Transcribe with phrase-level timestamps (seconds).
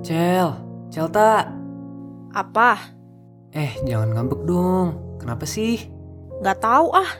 [0.00, 0.56] Cel,
[0.88, 1.44] Celta.
[2.32, 2.96] Apa?
[3.52, 5.18] Eh, jangan ngambek dong.
[5.20, 5.92] Kenapa sih?
[6.40, 7.10] Gak tahu ah.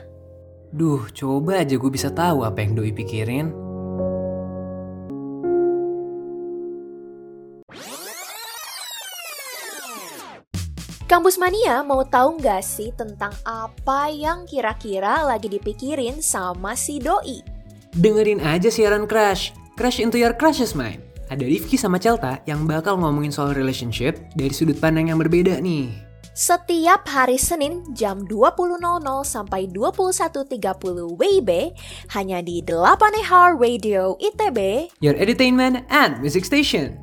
[0.73, 3.53] Duh, coba aja gue bisa tahu apa yang Doi pikirin.
[11.05, 17.43] Kampus Mania mau tahu nggak sih tentang apa yang kira-kira lagi dipikirin sama si Doi?
[17.91, 19.51] Dengerin aja siaran Crash.
[19.75, 21.10] Crash into your crush's mind.
[21.31, 25.87] Ada Rifki sama Celta yang bakal ngomongin soal relationship dari sudut pandang yang berbeda nih.
[26.35, 28.79] Setiap hari Senin jam 20.00
[29.23, 30.51] sampai 21.30
[31.15, 31.51] WIB
[32.11, 34.91] hanya di 8 EH Radio ITB.
[34.99, 36.99] Your entertainment and music station.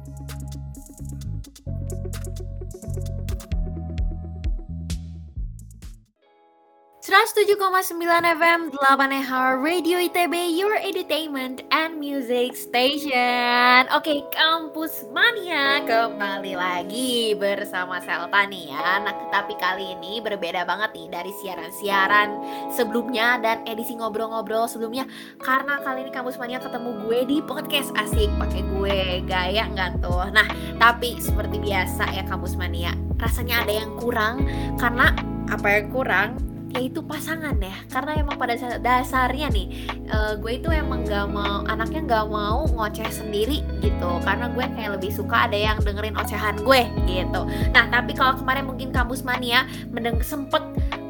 [7.09, 9.33] Sembilan FM 8 EH
[9.65, 13.89] Radio ITB Your Entertainment and Music Station.
[13.97, 19.01] Oke kampus mania kembali lagi bersama Selta nih ya.
[19.01, 22.29] Nah tapi kali ini berbeda banget nih dari siaran-siaran
[22.77, 25.09] sebelumnya dan edisi ngobrol-ngobrol sebelumnya.
[25.41, 28.99] Karena kali ini kampus mania ketemu gue di podcast asik pakai gue.
[29.25, 30.29] Gaya nggak tuh?
[30.29, 30.45] Nah
[30.77, 34.45] tapi seperti biasa ya kampus mania rasanya ada yang kurang
[34.77, 35.09] karena
[35.49, 37.77] apa yang kurang yaitu pasangan ya.
[37.89, 39.67] Karena emang pada dasarnya nih
[40.11, 44.11] uh, gue itu emang gak mau anaknya gak mau ngoceh sendiri gitu.
[44.25, 47.41] Karena gue kayak lebih suka ada yang dengerin ocehan gue gitu.
[47.73, 50.61] Nah tapi kalau kemarin mungkin kampus mania mendeng sempet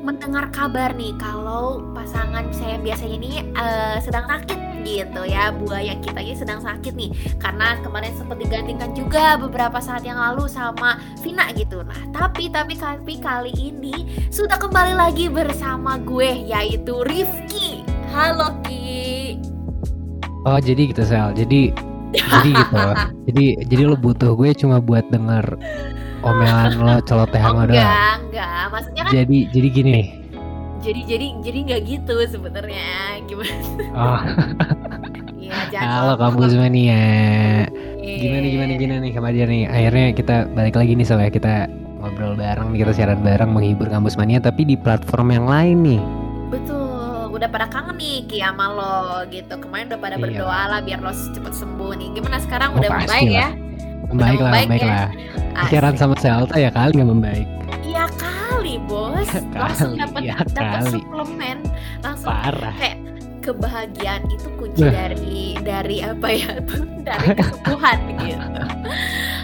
[0.04, 5.50] mendengar kabar nih kalau pasangan saya biasanya ini uh, sedang sakit gitu ya.
[5.54, 7.10] Buaya kita ini sedang sakit nih.
[7.38, 11.82] Karena kemarin sempat digantikan juga beberapa saat yang lalu sama Vina gitu.
[11.82, 17.82] Nah tapi tapi tapi kali ini sudah kembali lagi bersama gue yaitu Rifki.
[18.12, 19.38] Halo Ki.
[20.46, 21.34] Oh jadi gitu Sel.
[21.34, 21.72] Jadi
[22.14, 22.76] jadi gitu.
[23.28, 25.60] Jadi jadi lo butuh gue cuma buat denger
[26.24, 27.76] omelan lo celotehan oh, lo doang.
[27.76, 28.64] enggak enggak.
[28.72, 30.08] Maksudnya kan jadi jadi gini nih
[30.78, 32.88] jadi jadi jadi nggak gitu sebenarnya.
[33.24, 33.54] Gimana?
[33.90, 34.20] Oh
[35.38, 37.02] Iya, halo kampus mania
[37.98, 39.64] gimana gimana gimana nih kemarin nih?
[39.66, 41.54] Akhirnya kita balik lagi nih soalnya kita
[41.98, 46.00] ngobrol bareng kita siaran bareng menghibur kampus mania tapi di platform yang lain nih.
[46.48, 47.30] Betul.
[47.30, 48.96] Udah pada kangen nih Ki sama lo
[49.28, 49.54] gitu.
[49.54, 50.22] Kemarin udah pada Iya.
[50.24, 52.08] berdoa lah biar lo cepet sembuh nih.
[52.12, 52.70] Gimana sekarang?
[52.74, 53.38] Oh, udah membaik lah.
[53.38, 53.48] ya?
[54.08, 54.88] Membaik lah membaik membaik ya?
[54.88, 55.08] lah.
[55.68, 57.46] Siaran sama Selta ya kali nggak membaik.
[57.84, 58.04] Iya
[58.68, 59.28] kali bos.
[59.56, 61.58] Langsung Kali, dapat ya dapat suplemen
[62.04, 62.74] langsung parah.
[62.76, 62.98] kayak
[63.40, 66.60] kebahagiaan itu kunci dari dari apa ya
[67.08, 68.44] dari kesembuhan gitu.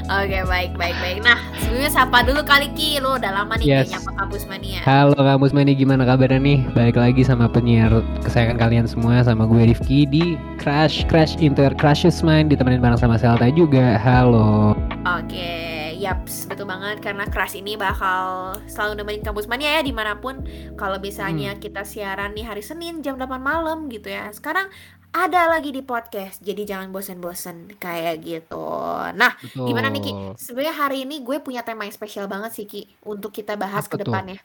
[0.04, 1.18] Oke baik baik baik.
[1.24, 3.00] Nah sebelumnya sapa dulu kali Ki.
[3.00, 3.88] Lo udah lama nih Yes.
[3.88, 4.80] kayaknya apa kampus mania.
[4.84, 5.72] Halo kampus mania.
[5.72, 6.58] Gimana kabarnya nih?
[6.76, 7.88] Balik lagi sama penyiar
[8.20, 13.16] kesayangan kalian semua sama gue Rifki di Crash Crash Inter Crashes Mind ditemenin bareng sama
[13.16, 13.96] Selta juga.
[13.96, 14.76] Halo.
[15.08, 15.73] Oke,
[16.04, 20.44] yaps, betul banget karena Crash ini bakal selalu nemenin kampus mania ya di mana pun.
[20.76, 21.04] Kalau Hmm.
[21.04, 24.28] misalnya kita siaran nih hari Senin jam 8 malam gitu ya.
[24.28, 24.69] Sekarang
[25.15, 28.66] ada lagi di podcast, jadi jangan bosen-bosen kayak gitu.
[29.15, 29.70] Nah, Betul.
[29.70, 30.12] gimana nih Ki?
[30.37, 33.94] Sebenarnya hari ini gue punya tema yang spesial banget sih Ki untuk kita bahas Apa
[33.94, 34.38] ke depannya.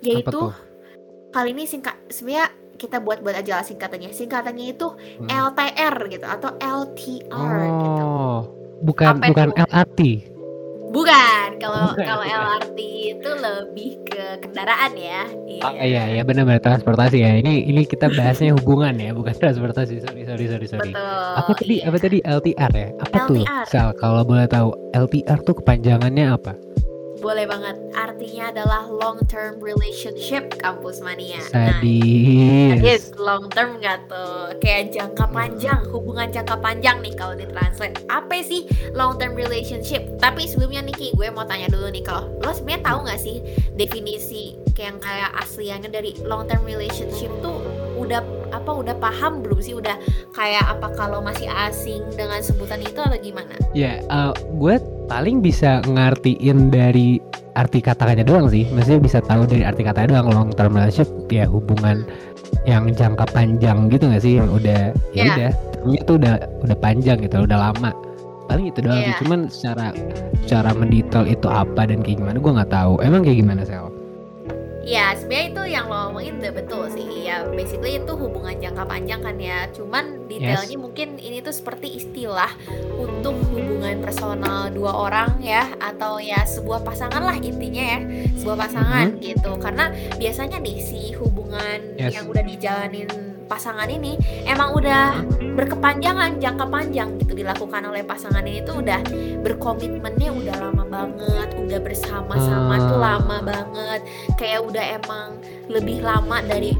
[0.00, 0.54] Yaitu
[1.28, 4.14] kali ini singkat sebenarnya kita buat-buat aja lah singkatannya.
[4.14, 4.86] Singkatannya itu
[5.18, 5.26] Hmm.
[5.28, 8.04] LTR gitu atau LTR gitu.
[8.06, 8.40] Oh
[8.82, 9.58] bukan Apa bukan itu?
[9.66, 10.00] LRT
[10.88, 12.24] Bukan, kalau kalau.
[12.24, 12.78] LRT
[13.18, 15.22] itu lebih ke kendaraan ya.
[15.58, 20.22] Oh iya iya benar-benar transportasi ya ini ini kita bahasnya hubungan ya bukan transportasi sorry
[20.22, 21.32] sorry sorry sorry Betul.
[21.34, 21.86] apa tadi iya.
[21.90, 23.64] apa tadi LTR ya apa tuh LTR.
[23.66, 26.52] Sal kalau boleh tahu LTR tuh kepanjangannya apa
[27.22, 27.76] Boleh banget.
[27.94, 31.38] Artinya adalah long term relationship kampus mania.
[31.54, 34.58] Nah, sadis Yes, long term nggak tuh?
[34.58, 38.02] Kayak jangka panjang, hubungan jangka panjang nih kalau ditranslate.
[38.10, 40.02] Apa sih long term relationship?
[40.18, 43.36] Tapi sebelumnya Niki, gue mau tanya dulu nih kalau lo sebenarnya tahu nggak sih
[43.78, 48.20] definisi kayak yang kayak asliannya dari long term relationship tuh udah
[48.54, 49.74] apa udah paham belum sih?
[49.74, 49.98] Udah
[50.32, 53.54] kayak apa kalau masih asing dengan sebutan itu atau gimana?
[53.74, 54.78] Ya, eh, gue
[55.10, 57.18] paling bisa ngartiin dari
[57.58, 58.64] arti kata-katanya doang sih.
[58.70, 62.06] Maksudnya bisa tahu dari arti katanya doang long term relationship ya hubungan
[62.64, 64.38] yang jangka panjang gitu gak sih?
[64.38, 64.80] Yang udah
[65.12, 65.34] ya Iya.
[65.34, 65.50] udah,
[66.06, 66.34] tuh udah
[66.64, 67.90] udah panjang gitu, udah lama.
[68.48, 69.10] Paling itu doang sih.
[69.12, 69.18] Iya.
[69.20, 69.86] Cuman secara
[70.48, 72.94] cara mendetail itu apa dan kayak gimana gue nggak tahu.
[73.04, 73.90] Emang kayak gimana sel?
[74.88, 77.04] Ya sebenarnya itu yang lo omongin udah betul sih.
[77.28, 79.68] Ya basically itu hubungan jangka panjang kan ya.
[79.76, 82.48] Cuman detailnya mungkin ini tuh seperti istilah
[82.96, 88.00] Untuk hubungan personal dua orang ya Atau ya sebuah pasangan lah intinya ya.
[88.40, 89.60] Sebuah pasangan gitu.
[89.60, 92.14] Karena biasanya nih si hubungan Yes.
[92.14, 93.10] yang udah dijalanin
[93.48, 95.24] pasangan ini emang udah
[95.56, 99.00] berkepanjangan jangka panjang gitu dilakukan oleh pasangan ini tuh udah
[99.42, 102.82] berkomitmennya udah lama banget udah bersama-sama Ah.
[102.82, 104.00] tuh lama banget.
[104.34, 105.28] Kayak udah emang
[105.68, 106.72] lebih lama dari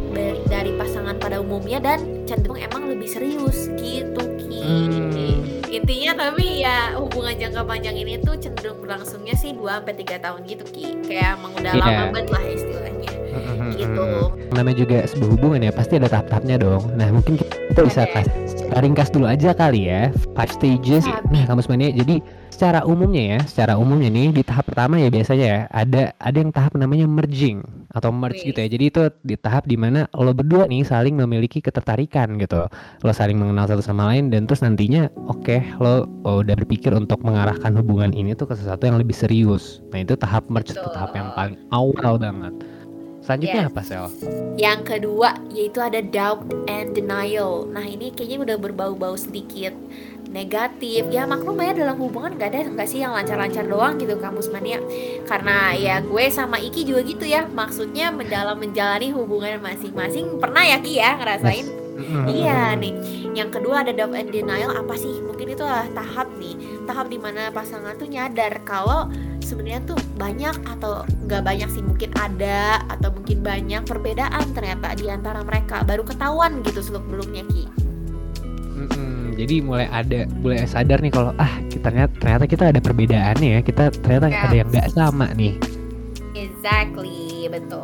[0.48, 4.58] dari, pasangan pada umumnya dan cenderung emang lebih serius gitu Ki.
[4.64, 5.44] Hmm.
[5.68, 10.40] intinya tapi ya hubungan jangka panjang ini tuh cenderung berlangsungnya sih 2 sampai tiga tahun
[10.44, 10.86] gitu Ki.
[11.04, 11.82] Kayak emang udah Iya.
[11.84, 13.12] lama banget lah istilahnya
[13.76, 14.04] gitu.
[14.50, 16.82] Namanya juga sebuah hubungan ya pasti ada tahap-tahapnya dong.
[16.96, 18.32] Nah mungkin kita bisa kasih
[18.76, 21.08] ringkas dulu aja kali ya five stages.
[21.32, 22.20] Nah kamus mania jadi
[22.52, 26.50] secara umumnya ya secara umumnya nih di tahap pertama ya biasanya ya ada ada yang
[26.50, 27.62] tahap namanya merging
[27.94, 28.68] atau merge gitu ya.
[28.68, 32.68] Jadi itu di tahap di mana lo berdua nih saling memiliki ketertarikan gitu.
[33.02, 37.24] Lo saling mengenal satu sama lain dan terus nantinya oke lo oh, udah berpikir untuk
[37.24, 39.80] mengarahkan hubungan ini tuh ke sesuatu yang lebih serius.
[39.94, 42.52] Nah itu tahap merge tuh tahap yang paling awal banget
[43.28, 43.70] selanjutnya Yes.
[43.76, 44.06] apa sel
[44.56, 47.68] Yang kedua yaitu ada doubt and denial.
[47.68, 49.76] Nah ini kayaknya udah berbau-bau sedikit
[50.32, 51.06] negatif.
[51.14, 54.80] Ya maklum ya dalam hubungan gak ada nggak sih yang lancar-lancar doang gitu kampus mania.
[55.28, 57.46] Karena ya gue sama Iki juga gitu ya.
[57.46, 61.68] Maksudnya mendalam menjalani hubungan masing-masing pernah ya Ki ya ngerasain.
[62.30, 62.94] Iya nih.
[63.34, 65.18] Yang kedua ada doubt and denial apa sih?
[65.18, 66.54] Mungkin itu adalah tahap nih,
[66.86, 69.10] tahap di mana pasangan tuh nyadar kalau
[69.48, 75.08] sebenarnya tuh banyak atau nggak banyak sih mungkin ada atau mungkin banyak perbedaan ternyata di
[75.08, 77.64] antara mereka baru ketahuan gitu seluk beluknya Ki.
[78.78, 83.48] Mm-mm, jadi mulai ada mulai sadar nih kalau ah kita ternyata ternyata kita ada perbedaannya
[83.56, 84.44] ya kita ternyata Ya.
[84.44, 85.56] ada yang nggak sama nih
[86.34, 87.82] Exactly betul.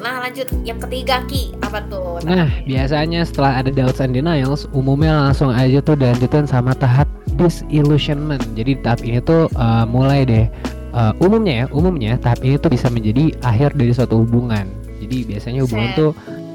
[0.00, 2.22] Nah lanjut yang ketiga Ki apa tuh?
[2.24, 7.04] nah biasanya setelah ada doubts and denials umumnya langsung aja tuh dilanjutin sama tahap
[7.34, 10.46] disillusionment jadi tahap ini tuh uh, mulai deh
[10.92, 14.68] uh, umumnya ya umumnya tahap ini tuh bisa menjadi akhir dari suatu hubungan.
[15.02, 15.98] Jadi biasanya hubungan Set.
[15.98, 16.10] tuh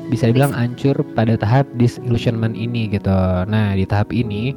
[0.07, 3.11] bisa dibilang hancur pada tahap disillusionment ini gitu.
[3.49, 4.55] Nah di tahap ini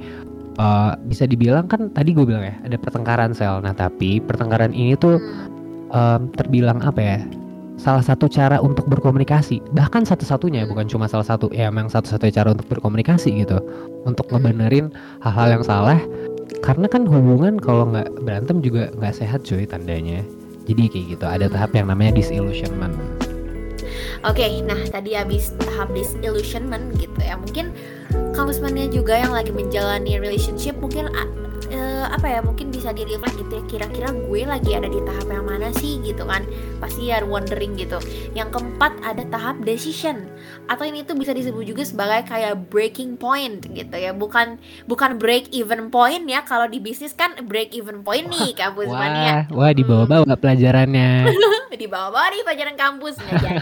[0.63, 3.59] uh, bisa dibilang kan tadi gue bilang ya ada pertengkaran sel.
[3.59, 5.51] Nah tapi pertengkaran ini tuh Hmm,
[5.91, 7.19] em, terbilang apa ya
[7.75, 9.59] salah satu cara untuk berkomunikasi.
[9.75, 13.59] Bahkan satu-satunya bukan cuma salah satu ya emang satu-satunya cara untuk berkomunikasi gitu.
[14.07, 14.39] Untuk Hmm.
[14.39, 15.99] ngebenerin hal-hal yang salah
[16.59, 20.27] karena kan hubungan kalau nggak berantem juga nggak sehat cuy tandanya
[20.67, 21.55] jadi kayak gitu ada Hmm.
[21.55, 22.95] tahap yang namanya disillusionment
[24.21, 27.41] Oke, nah tadi habis tahap disillusionment gitu ya.
[27.41, 27.73] Mungkin
[28.37, 31.09] kampus mania juga yang lagi menjalani relationship mungkin
[31.71, 32.41] eh, apa ya?
[32.43, 33.65] Mungkin bisa di reflect gitu ya.
[33.67, 36.45] Kira-kira gue lagi ada di tahap yang mana sih gitu kan?
[36.83, 38.03] Pasti ya wondering gitu.
[38.35, 40.29] Yang keempat ada tahap decision
[40.71, 44.11] atau ini tuh bisa disebut juga sebagai kayak breaking point gitu ya.
[44.13, 44.59] Bukan
[44.91, 46.43] bukan break even point ya.
[46.45, 49.47] Kalau di bisnis kan break even point nih kampus mania.
[49.55, 51.31] wah wah dibawa-bawa pelajarannya
[51.81, 53.57] di bawah-bawah nih pelajaran kampus nggak jadi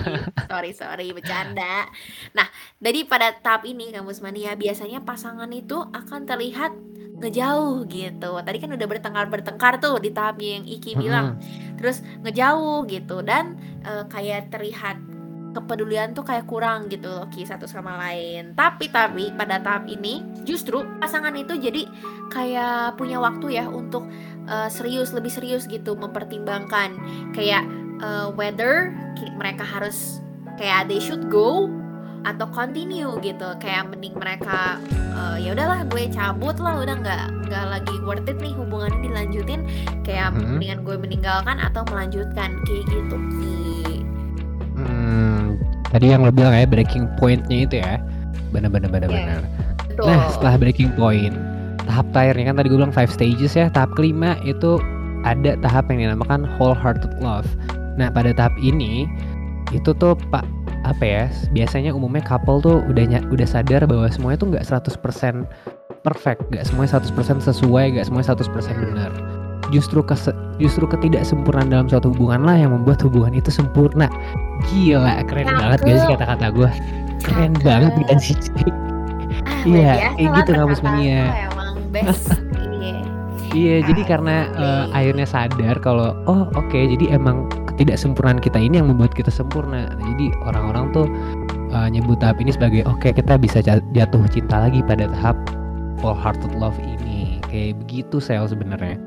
[0.48, 1.86] sorry sorry bercanda
[2.32, 2.46] nah
[2.80, 6.72] dari pada tahap ini kampus mania biasanya pasangan itu akan terlihat
[7.18, 8.30] ngejauh gitu.
[8.38, 11.26] Tadi kan udah bertengkar bertengkar tuh di tahapnya yang Iki bilang.
[11.78, 13.20] Terus ngejauh gitu.
[13.22, 14.98] Dan eh, kayak terlihat
[15.48, 18.54] kepedulian tuh kayak kurang gitu loh Ki satu sama lain.
[18.54, 21.88] Tapi tapi pada tahap ini justru pasangan itu jadi
[22.30, 24.06] kayak punya waktu ya untuk
[24.46, 26.94] eh, serius lebih serius gitu mempertimbangkan.
[27.34, 27.66] Kayak
[27.98, 28.94] eh, whether
[29.34, 30.22] mereka harus
[30.58, 31.70] kayak they should go
[32.28, 34.76] atau continue gitu kayak mending mereka
[35.16, 39.60] eh, ya udahlah gue cabut lah udah nggak nggak lagi worth it nih hubungannya dilanjutin
[40.04, 40.60] kayak Mhm.
[40.60, 44.04] mendingan gue meninggalkan atau melanjutkan kayak gitu Ki.
[44.76, 45.56] Hmm,
[45.90, 47.96] tadi yang lo bilang ya breaking pointnya itu ya
[48.52, 49.42] bener-bener bener-bener
[49.88, 50.14] Betul.
[50.14, 51.34] Nah, setelah breaking point,
[51.90, 53.66] tahap terakhirnya kan tadi gue bilang five stages ya.
[53.66, 54.78] Tahap kelima itu
[55.26, 57.48] ada tahap yang dinamakan wholehearted love.
[57.98, 59.10] Nah, pada tahap ini
[59.74, 60.46] itu tuh Pak
[60.88, 61.24] apa ya?
[61.52, 65.44] Biasanya umumnya couple tuh udah udah sadar bahwa semuanya tuh nggak 100%
[66.02, 69.12] perfect, nggak semuanya 100% sesuai, nggak semuanya 100% benar.
[69.68, 74.08] Justru kes justru ketidaksempurnaan dalam suatu hubungan lah yang membuat hubungan itu sempurna.
[74.72, 75.60] Gila, keren Cakep.
[75.60, 76.70] banget gak sih kata-kata gue?
[77.20, 77.64] Keren Cakep.
[77.68, 78.36] banget kan sih?
[79.66, 82.30] Iya, biasa kayak gitu lo emang best
[83.54, 84.96] iya jadi karena baik.
[84.96, 89.92] akhirnya sadar kalau oh oke, jadi emang ketidaksempurnaan kita ini yang membuat kita sempurna.
[89.94, 91.06] Jadi orang-orang tuh
[91.70, 95.36] eh, nyebut tahap ini sebagai oke kita bisa ja- jatuh cinta lagi pada tahap
[96.02, 97.38] wholehearted love ini.
[97.48, 98.98] Kayak begitu sel sebenarnya.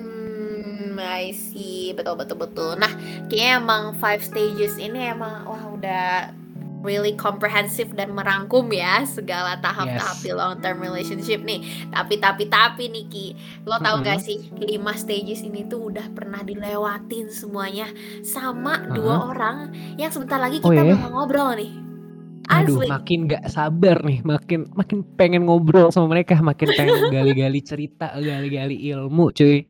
[0.00, 1.92] Hmm, I see.
[1.94, 2.74] Betul, betul, betul.
[2.80, 2.90] Nah,
[3.28, 6.32] kayaknya emang five stages ini emang wah udah
[6.82, 10.22] really comprehensive dan merangkum ya segala tahap-tahap Yes.
[10.22, 11.62] di long term relationship nih.
[11.88, 13.26] Tapi tapi tapi nih Ki,
[13.64, 17.86] lo tau gak sih lima stages ini tuh udah pernah dilewatin semuanya
[18.20, 19.56] sama dua orang
[19.96, 20.94] yang sebentar lagi Oh, kita iya?
[20.94, 21.72] bakal ngobrol nih.
[22.44, 22.88] Aduh, Asli.
[22.90, 28.76] makin gak sabar nih, makin makin pengen ngobrol sama mereka, makin pengen gali-gali cerita, gali-gali
[28.90, 29.62] ilmu, cuy.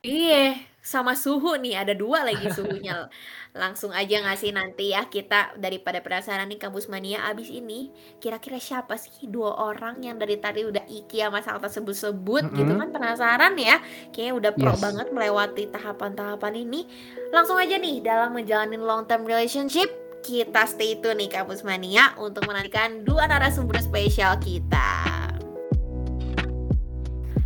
[0.00, 0.54] Iya,
[0.84, 3.08] sama suhu nih, ada dua lagi suhunya.
[3.56, 7.88] Langsung aja nggak sih nanti ya kita daripada penasaran nih kampus mania abis ini
[8.20, 12.82] kira-kira siapa sih dua orang yang dari tadi udah Iki sama Salta sebut-sebut gitu Mm-mm.
[12.84, 13.80] kan penasaran ya
[14.12, 14.82] kayaknya udah pro Yes.
[14.82, 16.84] banget melewati tahapan-tahapan ini
[17.30, 19.86] langsung aja nih dalam menjalani long term relationship
[20.20, 25.23] kita stay tune nih kampus mania untuk menantikan dua narasumber spesial kita.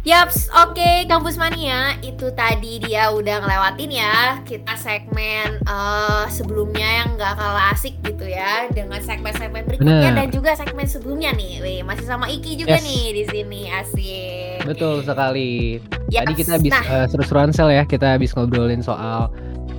[0.08, 7.20] Yaps, oke Kampus Mania itu tadi dia udah ngelewatin ya kita segmen eh, sebelumnya yang
[7.20, 10.16] nggak kalah asik gitu ya dengan segmen-segmen berikutnya Bener.
[10.16, 12.88] dan juga segmen sebelumnya nih, Wih, masih sama Iki juga Yes.
[12.88, 14.64] nih di sini asik.
[14.64, 15.76] Betul sekali.
[16.08, 19.28] Yaps, Tadi kita habis nah, eh, seru-seruan sel ya, kita habis ngobrolin soal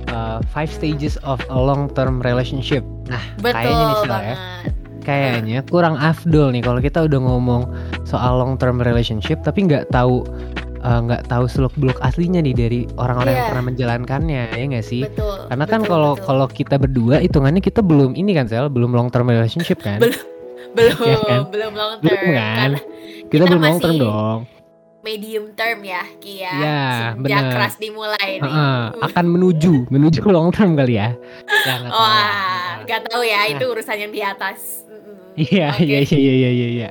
[0.06, 2.86] eh, five stages of a long term relationship.
[3.10, 4.36] Nah, kayaknya nih betul Sel ya.
[5.10, 7.62] Kayaknya kurang afdol nih kalau kita udah ngomong
[8.04, 10.22] soal long term relationship tapi nggak tahu
[10.78, 13.50] eh, nggak tahu seluk beluk aslinya nih dari orang-orang yang Iya.
[13.50, 15.02] pernah menjalankannya ya nggak sih?
[15.04, 15.38] Betul.
[15.46, 19.26] Karena kan kalau kalau kita berdua hitungannya kita belum ini kan sel, belum long term
[19.26, 19.98] relationship kan?
[19.98, 20.16] Belum.
[20.70, 21.40] belum Iya kan?
[21.50, 22.54] belum long Belum term kan?
[22.70, 24.40] karena Kita kita belum long term dong.
[25.00, 26.52] medium term ya Ki ya.
[26.54, 26.80] Iya,
[27.16, 27.50] Sejak bener.
[27.50, 28.44] keras dimulai nih.
[28.44, 31.16] Heeh, akan menuju menuju long term kali ya.
[31.66, 32.84] Ya nggak nggak Wah, tahu.
[32.84, 33.50] gak tahu ya, Nah.
[33.50, 34.84] itu urusan yang di atas.
[35.40, 35.84] Iya Oke.
[35.88, 36.88] iya iya iya iya iya.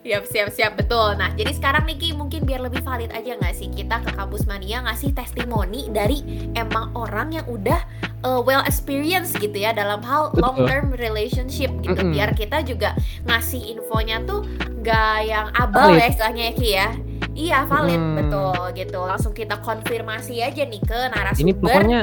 [0.00, 1.12] Siap, siap, siap, betul.
[1.20, 4.80] Nah, jadi sekarang Niki mungkin biar lebih valid aja nggak sih kita ke kampus mania
[4.80, 6.24] ngasih testimoni dari
[6.56, 7.76] emang orang yang udah
[8.24, 10.40] uh, well experience gitu ya dalam hal Betul.
[10.40, 12.00] long term relationship gitu.
[12.00, 12.16] Mm-mm.
[12.16, 12.96] Biar kita juga
[13.28, 14.48] ngasih infonya tuh
[14.80, 16.00] nggak yang abal Valid.
[16.00, 16.88] ya istilahnya ya Ki ya.
[17.30, 18.14] Iya valid Mm.
[18.24, 19.00] betul gitu.
[19.04, 21.44] Langsung kita konfirmasi aja nih ke narasumber.
[21.44, 22.00] Ini pokoknya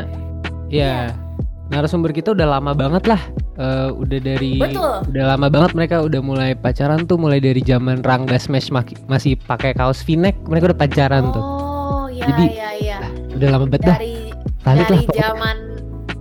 [0.70, 0.94] Iya.
[1.10, 1.18] ya
[1.74, 3.22] narasumber kita udah lama banget lah.
[3.58, 5.02] Eh, udah dari Betul.
[5.10, 8.70] udah lama banget mereka udah mulai pacaran tuh mulai dari zaman Rangga Smash
[9.10, 11.42] masih pakai kaos V-neck mereka udah pacaran tuh.
[11.42, 12.98] Oh, iya Jadi, iya iya.
[13.34, 13.98] Udah lama banget dah.
[13.98, 14.30] Dari
[14.62, 15.58] Valid lah dari zaman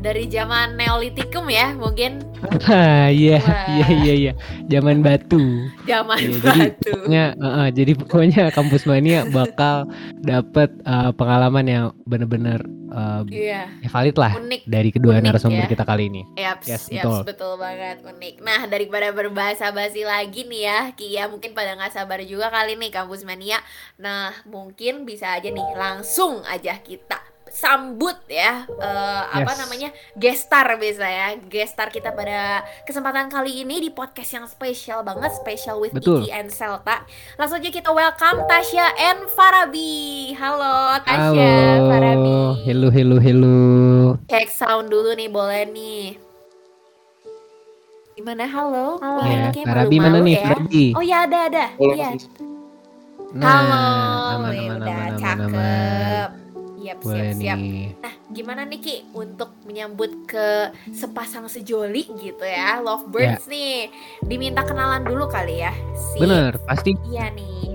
[0.00, 2.22] dari zaman Neolitikum ya, mungkin
[2.70, 4.32] Ah, Iya iya iya iya.
[4.70, 5.66] Zaman batu.
[5.84, 6.88] zaman jadi batu.
[6.88, 9.90] pokoknya eh, eh, jadi pokoknya kampus mania bakal
[10.22, 12.64] dapat eh, pengalaman yang bener-bener
[12.96, 14.60] eh, Iya, ya valid lah unik.
[14.64, 15.70] dari kedua Unik narasumber ya.
[15.70, 16.22] kita kali ini.
[16.34, 17.20] Yaps, Yes, yaps, betul.
[17.28, 18.34] betul banget unik.
[18.40, 22.90] Nah, daripada berbahasa basi lagi nih ya, Kia mungkin pada nggak sabar juga kali nih
[22.90, 23.60] kampus mania.
[23.96, 29.58] Nah, mungkin bisa aja nih langsung aja kita sambut ya eh, apa Yes.
[29.62, 35.30] namanya gestar bisa ya gestar kita pada kesempatan kali ini di podcast yang spesial banget
[35.32, 36.20] special with Betul.
[36.20, 39.94] Iki and Selta langsung aja kita welcome Tasya and Farabi
[40.34, 43.58] halo Tasya Halo, Farabi hello hello hello.
[44.26, 46.18] Cek sound dulu nih, boleh nih.
[48.14, 48.48] Gimana?
[48.48, 48.96] Halo?
[48.98, 49.22] Halo.
[49.22, 50.42] Ya, Farabi mana nih ya.
[50.42, 50.84] Farabi?
[50.96, 51.64] Oh ya ada ada.
[51.76, 52.10] Iya.
[53.36, 53.80] Nah, Halo.
[54.40, 55.46] aman aman udah aman aman cakep.
[55.46, 56.45] aman.
[56.86, 57.58] Yap, Boleh siap, siap.
[57.58, 57.86] nih.
[57.98, 63.90] Nah, gimana nih Ki untuk menyambut ke sepasang sejoli gitu ya, lovebirds nih.
[64.22, 65.74] Diminta kenalan dulu kali ya.
[65.98, 67.74] Si Bener, pasti Iya nih.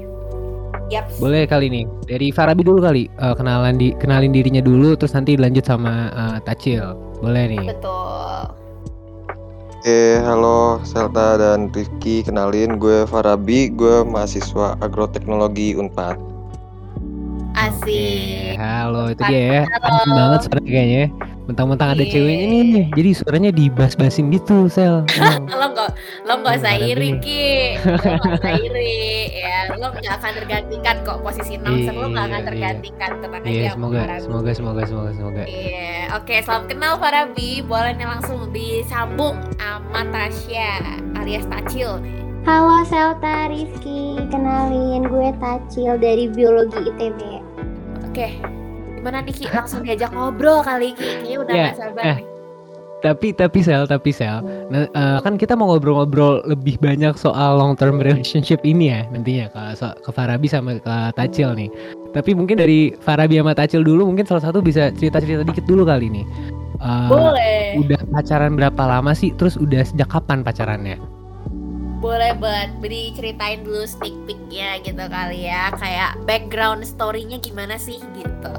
[0.92, 1.08] Yap.
[1.24, 1.86] boleh kali nih.
[2.04, 6.38] Dari Farabi dulu kali, eh, kenalan di kenalin dirinya dulu, terus nanti lanjut sama eh,
[6.48, 6.84] Tacil.
[7.20, 7.68] Boleh nih.
[7.68, 8.60] Betul.
[9.82, 16.31] Oke, halo Selta dan Rifki, kenalin gue Farabi, gue mahasiswa agroteknologi Unpad.
[17.54, 18.56] Asik.
[18.56, 19.62] Halo itu dia ya.
[19.78, 21.06] Adem banget suaranya kayaknya.
[21.42, 22.12] Mentang-mentang ada Iya.
[22.14, 25.04] ceweknya nih, jadi suaranya dibas-basin gitu, Sel.
[25.52, 25.90] Lo nggak
[26.24, 27.20] lo Farabi iri nih.
[27.20, 27.44] ki
[27.84, 29.04] lo usah iri
[29.36, 32.48] ya lo nggak akan tergantikan kok posisi announcer lo nggak akan Iya, iya.
[32.48, 35.44] tergantikan tenang Iya, aja semoga, semoga, semoga, semoga, semoga.
[35.44, 40.72] Iya, oke salam kenal Farabi boleh nih langsung disambung sama Tasya
[41.18, 47.20] alias Tacil nih Halo Selta Rizky, kenalin gue Tacil dari Biologi ITB.
[48.04, 48.28] oke
[48.98, 52.18] gimana nih Ki langsung diajak ngobrol kali Ki kayaknya udah Ya, nggak sabar eh.
[52.18, 52.26] nih
[53.02, 57.74] Tapi, tapi Sel, tapi Sel, nah, eh, kan kita mau ngobrol-ngobrol lebih banyak soal long
[57.74, 61.66] term relationship ini ya nantinya ke, so- ke Farabi sama ke Tacil nih.
[62.14, 66.14] Tapi mungkin dari Farabi sama Tacil dulu, mungkin salah satu bisa cerita-cerita dikit dulu kali
[66.14, 66.26] nih.
[66.78, 69.34] Eh, boleh Udah pacaran berapa lama sih?
[69.34, 71.02] Terus udah sejak kapan pacarannya?
[72.02, 78.02] Boleh buat beri ceritain dulu sneak peeknya gitu kali ya kayak background story-nya gimana sih
[78.18, 78.54] gitu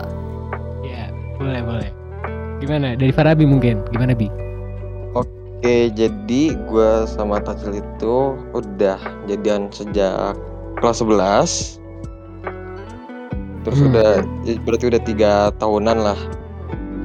[0.82, 1.90] Ya, boleh, boleh.
[2.58, 2.94] Gimana?
[2.94, 3.82] Dari Farabi mungkin?
[3.90, 4.30] Gimana Bi?
[5.12, 8.14] Oke, jadi gue sama Tacil itu
[8.50, 10.38] udah jadian sejak
[10.78, 11.78] kelas 11
[13.62, 13.88] Terus Hmm.
[13.90, 14.10] udah,
[14.62, 16.18] berarti udah tiga tahunan lah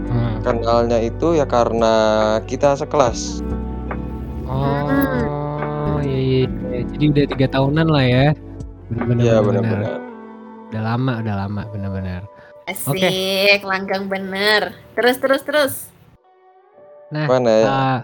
[0.08, 0.40] Hmm.
[0.42, 1.94] Kenalnya itu ya karena
[2.46, 3.42] kita sekelas
[4.48, 4.97] Oh,
[6.28, 8.26] Iya, jadi udah tiga tahunan lah ya.
[8.92, 9.24] Bener-bener.
[9.24, 9.82] Iya bener-bener.
[9.84, 10.00] benar-benar.
[10.68, 12.22] Udah lama, udah lama, bener-bener.
[12.68, 14.76] Asik, langgang bener.
[15.00, 15.74] Terus terus terus.
[17.08, 17.64] Nah, Mana ya?
[17.64, 17.98] eh,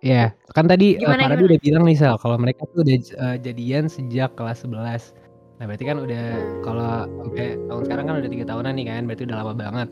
[0.00, 0.24] ya
[0.56, 1.44] kan tadi eh, Gimana, gimana?
[1.44, 5.12] udah bilang nih Sel, kalau mereka tuh udah eh, jadian sejak kelas 11.
[5.60, 6.24] Nah berarti kan udah
[6.64, 9.88] kalau sampai tahun sekarang kan udah tiga tahunan nih kan, berarti udah lama banget.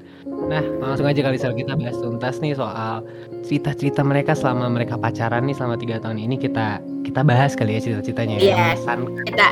[0.49, 3.05] Nah langsung aja kali kita bahas tuntas nih soal
[3.45, 7.81] cerita-cerita mereka selama mereka pacaran nih selama tiga tahun ini kita kita bahas kali ya
[7.85, 8.43] cerita-ceritanya ya.
[8.49, 8.57] Iya.
[8.57, 9.25] Mengesankan.
[9.29, 9.49] Kita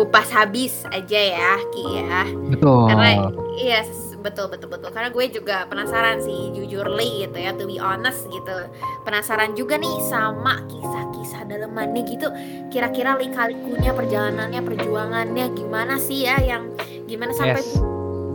[0.00, 2.24] kupas habis aja ya, Ki ya.
[2.48, 2.88] Betul.
[2.88, 3.28] Karena
[3.60, 3.84] iya
[4.20, 4.90] betul betul betul.
[4.90, 8.56] Karena gue juga penasaran sih jujurly gitu ya, to be honest gitu.
[9.06, 12.28] Penasaran juga nih sama kisah-kisah dalemannya gitu.
[12.68, 16.70] Kira-kira lika-likunya perjalanannya, perjuangannya gimana sih ya yang
[17.08, 17.80] gimana sampai Yes.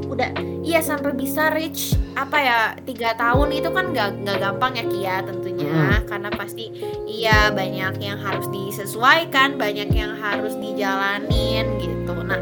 [0.04, 0.30] udah
[0.62, 5.16] iya sampai bisa reach apa ya tiga tahun itu kan nggak nggak gampang ya Kia
[5.25, 6.70] tentunya karena pasti
[7.10, 12.38] iya banyak yang harus disesuaikan banyak yang harus dijalanin gitu nah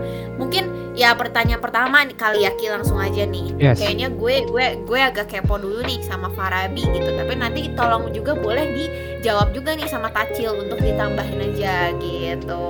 [1.01, 3.57] ya pertanyaan pertama nih kali ya Ki langsung aja nih.
[3.57, 3.81] Yes.
[3.81, 7.09] kayaknya gue gue gue agak kepo dulu nih sama Farabi gitu.
[7.09, 12.65] Tapi nanti tolong juga boleh dijawab juga nih sama Tacil untuk ditambahin aja gitu.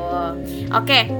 [0.72, 1.12] Oke.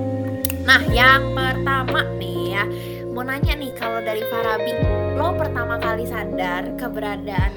[0.64, 2.64] Nah yang pertama nih ya.
[3.12, 4.72] Mau nanya nih kalau dari Farabi
[5.20, 7.52] lo pertama kali sadar keberadaan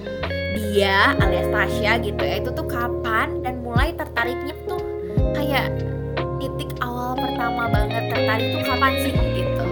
[0.54, 4.82] dia alias Tasya gitu ya itu tuh kapan dan mulai tertariknya tuh
[5.34, 5.70] kayak
[6.38, 9.62] titik awal pertama banget tertarik tuh kapan sih gitu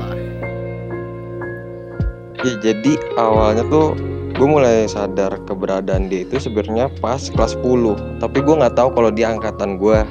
[2.43, 3.95] Ya, jadi awalnya tuh
[4.33, 9.11] gue mulai sadar keberadaan dia itu sebenarnya pas kelas 10 tapi gue nggak tahu kalau
[9.11, 10.03] dia angkatan gue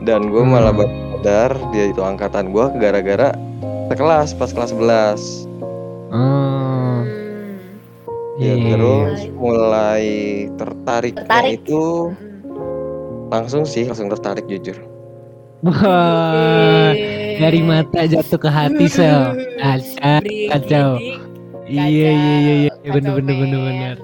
[0.00, 0.54] dan gue Hmm.
[0.54, 3.36] malah baru sadar dia itu angkatan gue gara-gara
[3.86, 5.44] sekelas pas kelas 11
[6.08, 7.04] Hmm,
[8.38, 8.72] ya iya.
[8.72, 10.04] terus mulai
[10.56, 11.60] tertariknya Tertarik.
[11.60, 11.82] itu
[13.28, 14.78] langsung sih langsung tertarik jujur
[15.58, 16.94] Wah,
[17.34, 19.34] dari mata jatuh ke hati sel.
[19.58, 20.88] Kacau, Brik, kacau.
[20.96, 21.20] brik,
[21.68, 23.96] Iya iya iya iya, kacau, bener bener bener bener.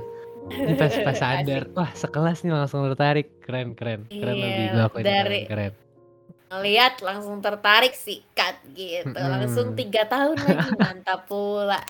[0.50, 4.84] Ini pas pas sadar, wah sekelas nih langsung tertarik, keren keren, keren Iya, lebih gue
[4.90, 5.72] keren dari- keren.
[6.44, 9.26] Ngeliat langsung tertarik sikat gitu Mm-mm.
[9.26, 11.82] langsung tiga tahun lagi mantap pula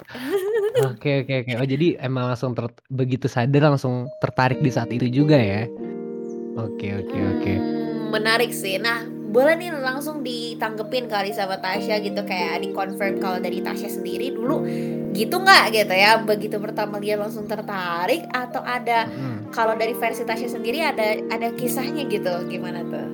[0.88, 1.52] Oke oke oke.
[1.58, 5.68] Oh jadi emang langsung ter- begitu sadar langsung tertarik di saat itu juga ya?
[6.56, 7.52] Oke oke oke.
[7.52, 8.78] Hmm, menarik sih.
[8.78, 13.90] Nah, boleh nih langsung ditanggepin kali sama Tasya gitu kayak di confirm kalau dari Tasya
[13.90, 14.62] sendiri dulu
[15.10, 19.50] gitu nggak gitu ya begitu pertama dia langsung tertarik atau ada Hmm.
[19.50, 23.08] kalau dari versi Tasya sendiri ada ada kisahnya gitu gimana tuh?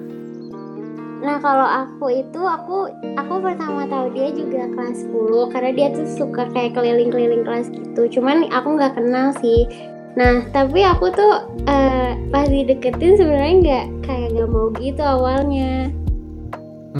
[1.21, 6.09] Nah kalau aku itu aku aku pertama tahu dia juga kelas 10 karena dia tuh
[6.17, 8.21] suka kayak keliling-keliling kelas gitu.
[8.21, 9.69] Cuman aku nggak kenal sih.
[10.17, 15.93] Nah tapi aku tuh eh, pas dideketin sebenarnya nggak kayak gak mau gitu awalnya.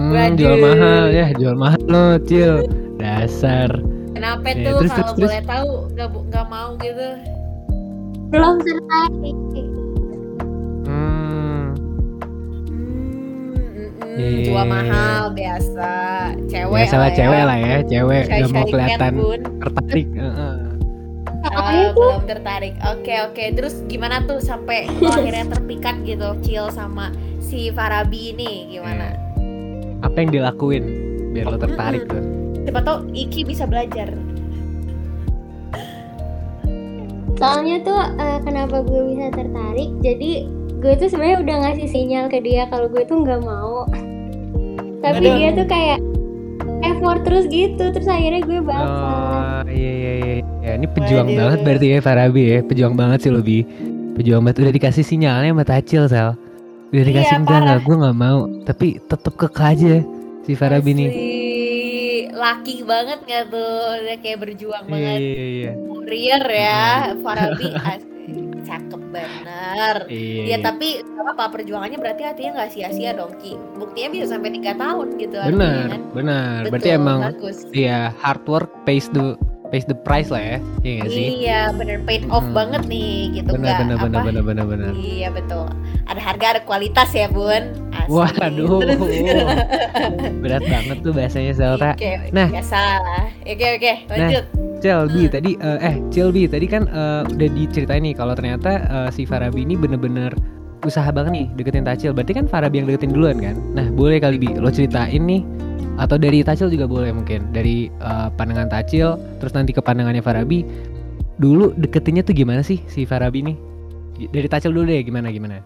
[0.01, 0.33] Hmm, Waduh.
[0.35, 2.65] jual mahal ya, jual mahal lo, Cil.
[2.97, 3.69] Dasar.
[4.11, 5.29] Kenapa Eh, tuh terus, kalau terus, terus?
[5.29, 7.09] boleh tahu nggak nggak mau gitu?
[8.31, 9.37] Belum tertarik.
[10.83, 11.65] Hmm.
[14.01, 14.41] Hmm, Iya.
[14.43, 15.91] jual mahal biasa
[16.47, 17.15] cewek Biasa lah ya.
[17.15, 19.13] cewek lah ya, cewek Shy-shy gak mau kelihatan
[19.59, 20.09] tertarik.
[20.11, 20.57] Heeh.
[21.43, 22.75] Soalnya Ah, tuh belum tertarik.
[22.87, 23.45] Oke oke.
[23.55, 29.17] Terus gimana tuh sampai akhirnya terpikat gitu, Cil sama si Farabi ini gimana?
[30.01, 30.85] Apa yang dilakuin
[31.37, 32.23] biar lo tertarik tuh?
[32.65, 34.11] Siapa tau Iki bisa belajar.
[37.41, 39.89] soalnya tuh eh, kenapa gue bisa tertarik?
[40.05, 40.45] Jadi
[40.77, 43.89] gue tuh sebenarnya udah ngasih sinyal ke dia kalau gue tuh nggak mau.
[45.01, 45.37] Tapi Waduh.
[45.41, 45.99] dia tuh kayak
[46.85, 47.81] effort terus gitu.
[47.97, 48.85] Terus akhirnya gue baca.
[48.85, 50.35] Oh iya iya iya.
[50.61, 51.41] Ya ini pejuang Waduh.
[51.41, 53.65] banget berarti ya Farabi ya, pejuang banget sih lebih.
[54.21, 56.37] Pejuang banget udah dikasih sinyalnya sama Tacil Sal.
[56.91, 59.95] Udah dikasih Iya, enggak enggak gue nggak mau, tapi tetep keke aja
[60.43, 61.09] si Farabi nih.
[61.09, 61.35] Asli,
[62.33, 63.79] laki banget gak tuh?
[64.03, 65.19] Dia kayak berjuang Iya banget.
[65.19, 65.71] iya iya.
[65.79, 66.85] Warrior ya,
[67.17, 68.09] Farabi asli
[68.61, 69.97] cakep bener.
[70.07, 70.43] Iya.
[70.47, 73.55] Ya tapi gak apa perjuangannya berarti artinya nggak sia-sia dong Ki.
[73.77, 76.01] Buktinya bisa sampai tiga tahun gitu artinya Benar, kan.
[76.13, 76.61] benar.
[76.67, 77.59] Berarti Betul, emang bagus.
[77.71, 79.39] ya hard work pays the
[79.71, 80.57] pays the price lah ya.
[80.81, 81.27] Iya nggak sih?
[81.41, 82.59] Iya bener paid off Mm-mm.
[82.59, 84.93] banget nih gitu benar apa benar benar benar benar.
[84.93, 85.67] Iya betul
[86.05, 88.11] Ada harga ada kualitas ya bun Asli.
[88.11, 88.79] Waduh.
[88.83, 89.03] Terus-
[90.41, 91.95] Berat banget tuh bahasanya Zelta.
[91.95, 92.49] Oke Nah.
[92.49, 94.45] biasa lah Oke oke lanjut
[94.81, 95.33] Celbi Hmm.
[95.33, 99.63] tadi eh eh Celbi tadi kan eh, udah diceritain nih kalau ternyata eh, si Farabi
[99.63, 100.33] ini bener-bener
[100.85, 102.11] usaha banget nih deketin Tacil.
[102.13, 103.57] Berarti kan Farabi yang deketin duluan kan?
[103.77, 105.43] Nah, boleh kali Bi lo ceritain nih
[106.01, 107.53] atau dari Tacil juga boleh mungkin.
[107.53, 110.65] Dari eh, pandangan Tacil terus nanti ke pandangannya Farabi.
[111.41, 113.57] Dulu deketinnya tuh gimana sih si Farabi nih?
[114.29, 115.61] Dari Tacil dulu deh gimana gimana?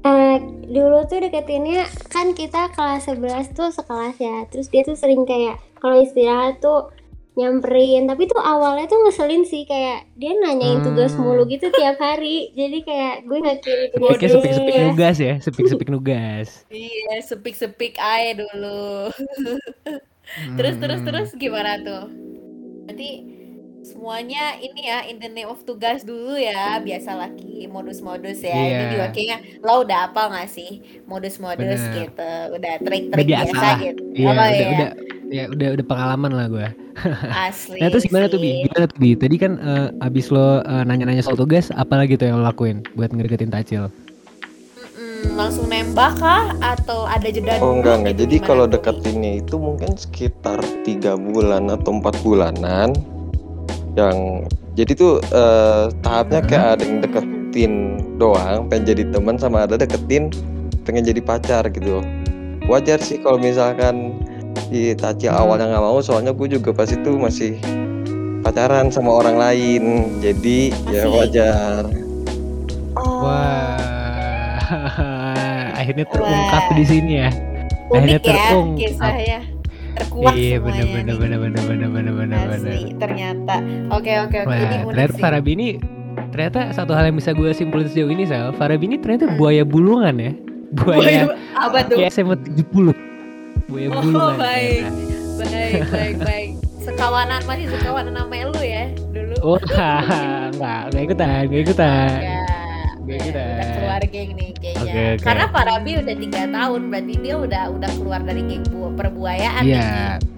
[0.00, 0.36] Eh,
[0.72, 4.48] dulu tuh deketinnya kan kita kelas 11 tuh sekelas ya.
[4.48, 6.88] Terus dia tuh sering kayak kalau istirahat tuh
[7.32, 8.04] nyamperin.
[8.04, 11.24] Tapi tuh awalnya tuh ngeselin sih kayak dia nanyain tugas Hmm.
[11.24, 12.50] mulu gitu tiap hari.
[12.52, 14.82] Jadi kayak gue nggak kirim tugas Sepiknya sepik-sepik dia.
[14.84, 16.48] nugas ya, sepik-sepik nugas.
[16.68, 18.90] Iya, sepik-sepik aja dulu.
[20.56, 21.06] Terus terus Hmm.
[21.06, 22.06] terus gimana tuh?
[22.86, 23.10] Berarti
[23.80, 28.54] semuanya ini ya in the name of tugas dulu ya, biasa lagi modus-modus ya.
[28.54, 28.90] Ini Iya.
[28.92, 30.70] juga kayaknya lo udah apa nggak sih
[31.04, 31.94] modus-modus Bener.
[32.06, 34.02] gitu, udah trik-trik biasa biasa gitu.
[34.12, 34.68] Iya, Apa udah, ya?
[34.70, 34.90] udah,
[35.30, 36.66] ya udah, udah pengalaman lah gue.
[37.30, 37.78] Asli.
[37.78, 38.66] Nah terus gimana tuh bi?
[38.66, 39.10] Gimana tuh bi?
[39.14, 42.82] Tadi kan eh, abis lo eh, nanya-nanya soal tugas, apa lagi tuh yang lo lakuin
[42.98, 43.86] buat ngedeketin Tacil?
[43.86, 48.16] Mm-mm, langsung nembak kah atau ada jeda Oh enggak enggak.
[48.26, 52.92] Jadi kalau deketinnya itu mungkin sekitar tiga bulan atau empat bulanan.
[53.94, 57.72] Yang jadi tuh eh, tahapnya kayak ada yang deketin
[58.18, 60.34] doang, pengen jadi teman sama ada deketin
[60.82, 62.02] pengen jadi pacar gitu.
[62.70, 64.14] Wajar sih kalau misalkan
[64.68, 67.56] di Tacil awalnya nggak mau, soalnya gue juga pas itu masih
[68.40, 69.82] pacaran sama orang lain.
[70.18, 71.14] Jadi ya Masih?
[71.14, 71.82] wajar.
[72.92, 73.78] Oh, Wah,
[75.80, 76.76] akhirnya terungkap Wah.
[76.76, 77.30] di sini ya.
[77.88, 78.78] Akhirnya unik ya terungkap.
[78.78, 79.40] kisahnya.
[79.90, 83.54] Terkuak Iya semuanya bener bener bener bener bener bener bener ternyata.
[83.90, 85.20] Oke oke oke ini ternyata sih.
[85.20, 85.68] Farabi ini
[86.30, 89.36] ternyata satu hal yang bisa gue simpulin sejauh ini Sel, Farabi ini ternyata Hmm.
[89.36, 90.32] buaya bulungan ya.
[90.70, 91.22] Buaya Buaya
[91.58, 91.96] apa tuh?
[91.98, 92.94] kayak SMA 70.
[93.70, 94.34] Buaya Oh, bulungan.
[94.36, 94.82] baik.
[94.82, 95.40] ternyata.
[95.40, 96.50] Baik baik baik.
[96.80, 99.36] Sekawanan masih sekawanan sama lu ya dulu.
[99.42, 102.10] Oh, enggak, enggak ikutan, enggak ikutan.
[102.18, 102.40] Ya,
[103.00, 103.44] Gue ya, kira.
[103.46, 104.82] udah keluar geng nih kayaknya.
[104.82, 105.24] Oke, oke.
[105.24, 109.90] Karena Parabi udah tiga tahun, berarti dia udah udah keluar dari geng bu- perbuayaan Iya,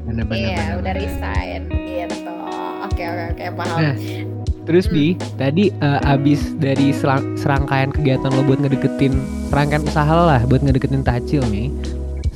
[0.04, 2.34] bener Iya, udah resign gitu.
[2.84, 3.78] Oke oke oke paham.
[3.80, 3.94] Nah,
[4.62, 4.94] Terus Hmm.
[4.94, 6.94] Bi, tadi eh, abis dari
[7.34, 9.10] serangkaian kegiatan lo buat ngedeketin
[9.48, 11.66] serangkaian usaha lo lah buat ngedeketin Tacil nih.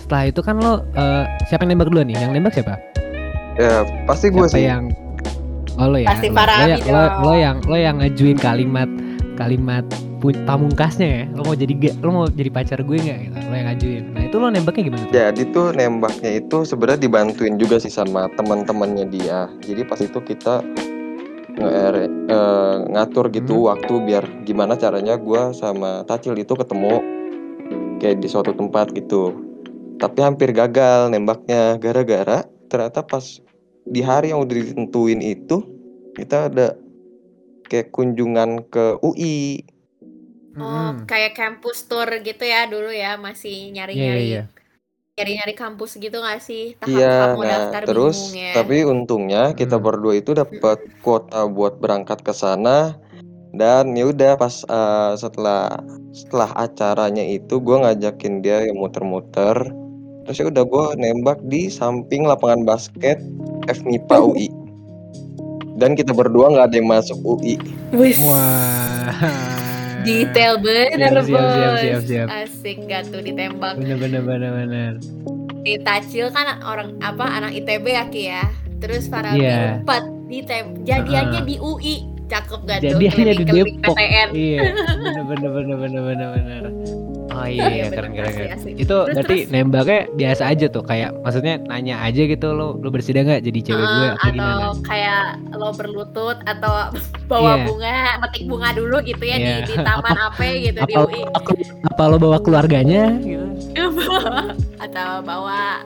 [0.06, 2.14] Setelah itu kan lo eh, siapa yang nembak duluan nih?
[2.16, 2.78] Yang nembak siapa?
[3.58, 4.62] Ya pasti gue sih.
[4.62, 4.94] yang
[5.74, 6.08] Oh lo ya.
[6.08, 8.86] Pasti lo, Farabi lo, ya- lo, lo yang lo yang ngajuin kalimat
[9.34, 9.82] kalimat
[10.22, 11.24] pamungkasnya ya.
[11.34, 13.36] Lo mau jadi lo mau jadi pacar gue nggak gitu.
[13.42, 14.04] Lo yang ngajuin.
[14.08, 15.12] Nah, itu lo nembaknya gimana tuh?
[15.12, 19.50] Jadi tuh nembaknya itu sebenarnya dibantuin juga sih sama teman-temannya dia.
[19.60, 20.62] Jadi pas itu kita
[21.52, 23.66] nge- eh, ngatur gitu Hmm.
[23.74, 27.02] waktu biar gimana caranya gua sama Tacil itu ketemu
[27.98, 29.45] kayak di suatu tempat gitu.
[29.96, 33.40] Tapi hampir gagal nembaknya gara-gara ternyata pas
[33.86, 35.62] di hari yang udah ditentuin itu
[36.12, 36.74] kita ada
[37.66, 39.62] kayak kunjungan ke UI.
[40.56, 40.64] Oh,
[40.96, 41.04] Hmm.
[41.04, 44.42] kayak campus tour gitu ya dulu ya, masih Iya, iya, nyari-nyari iya.
[45.16, 46.72] nyari-nyari kampus gitu gak sih?
[46.76, 48.52] Tahap Iya, mau nah daftar terus bingung ya.
[48.56, 49.84] tapi untungnya kita Hmm.
[49.84, 52.96] berdua itu dapat kuota buat berangkat ke sana
[53.52, 55.76] dan ya udah pas eh, setelah
[56.12, 59.56] setelah acaranya itu gue ngajakin dia yang muter-muter
[60.26, 63.22] terus ya udah gue nembak di samping lapangan basket
[63.66, 64.48] FMIPA UI
[65.76, 67.56] dan kita berdua nggak ada yang masuk UI
[67.90, 69.14] Wih, Wah.
[70.02, 71.54] detail bener Siap, siap, bos.
[71.54, 72.26] siap, siap, siap.
[72.28, 73.74] Asik gak tuh ditembak.
[73.74, 74.92] Bener bener bener bener.
[75.62, 78.46] Di Tacil kan orang apa anak ITB ya Ki ya.
[78.78, 79.82] Terus Farabi Iya.
[79.82, 82.06] empat ditem jadiannya di UI.
[82.26, 82.90] Cakep gak tuh?
[82.94, 83.94] Jadi hanya di Depok.
[83.94, 84.28] PTN.
[84.30, 84.62] Iya,
[85.02, 86.62] bener bener bener bener bener bener.
[87.28, 88.54] Oh iya, Iya, iya keren keren asli, keren.
[88.54, 88.70] asli.
[88.76, 89.50] Itu Terus, berarti terus?
[89.50, 93.82] nembaknya biasa aja tuh, kayak maksudnya nanya aja gitu lo lo bersedia nggak jadi cewek
[93.82, 94.66] gue Eh, atau atau gimana?
[94.82, 96.72] kayak lo berlutut atau
[97.30, 97.64] bawa Iya.
[97.64, 99.56] bunga, metik bunga dulu gitu ya Iya.
[99.60, 101.22] di, di taman apa gitu di Apa, UI.
[101.28, 101.50] apa,
[101.84, 103.46] apa lo bawa keluarganya gitu?
[104.78, 105.82] atau bawa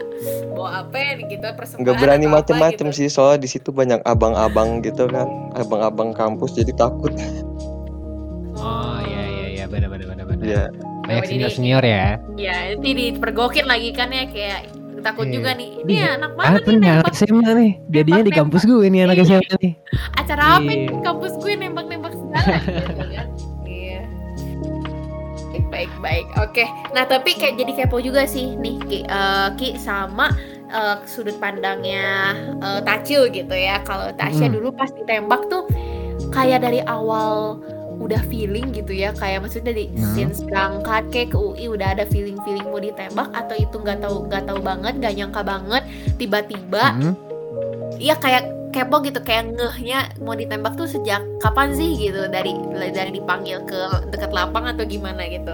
[0.50, 2.96] bawa apa gitu persembahan nggak berani macem-macem gitu.
[2.96, 5.24] sih soalnya di situ banyak abang-abang gitu kan
[5.55, 7.14] abang-abang kampus jadi takut
[8.55, 10.44] Oh iya iya iya bener bener bener bener.
[10.44, 10.64] ya
[11.12, 12.07] Banyak senior senior ya.
[12.35, 14.61] Ya, nanti dipergokin lagi kan ya kayak
[15.01, 15.35] takut Iya.
[15.35, 15.70] juga nih.
[15.81, 16.09] Ini Iya.
[16.14, 17.73] anak Ah banget nih punya anak nembak SMA nih.
[17.88, 19.25] Jadinya di kampus gue ini anak Iya.
[19.27, 19.73] SMA nih.
[20.14, 21.01] acara apa nih Iya.
[21.01, 23.27] kampus gue nembak-nembak segala gitu kan.
[23.64, 24.01] Iya.
[25.70, 26.27] Baik, baik.
[26.37, 26.64] Oke.
[26.90, 30.29] Nah, tapi kayak jadi kepo juga sih nih Ki, eh, Ki sama
[30.68, 33.81] eh, sudut pandangnya eh, Tacil gitu ya.
[33.83, 34.55] Kalau Tasya Hmm.
[34.55, 35.64] dulu pas ditembak tuh
[36.29, 37.59] kayak dari awal
[38.00, 40.16] udah feeling gitu ya kayak maksudnya dari Hmm.
[40.16, 44.24] since berangkat kayak ke UI udah ada feeling feeling mau ditembak atau itu nggak tahu
[44.24, 45.82] nggak tahu banget nggak nyangka banget
[46.16, 47.14] tiba-tiba Hmm.
[47.94, 53.12] Iya kayak kepo gitu kayak ngehnya mau ditembak tuh sejak kapan sih gitu dari dari
[53.12, 55.52] dipanggil ke dekat lapang atau gimana gitu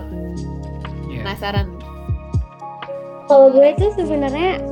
[1.09, 1.27] Iya.
[1.27, 1.67] penasaran
[3.27, 4.63] Kalau gue tuh sebenarnya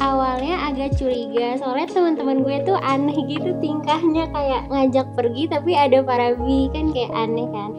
[0.00, 6.04] awalnya agak curiga soalnya teman-teman gue tuh aneh gitu tingkahnya kayak ngajak pergi tapi ada
[6.04, 7.70] Parabi kan kayak aneh kan.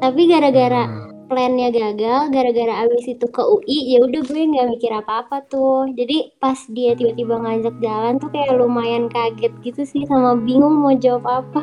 [0.00, 1.12] Tapi gara-gara Hmm.
[1.30, 6.34] plannya gagal gara-gara abis itu ke UI ya udah gue nggak mikir apa-apa tuh jadi
[6.42, 11.22] pas dia tiba-tiba ngajak jalan tuh kayak lumayan kaget gitu sih sama bingung mau jawab
[11.46, 11.62] apa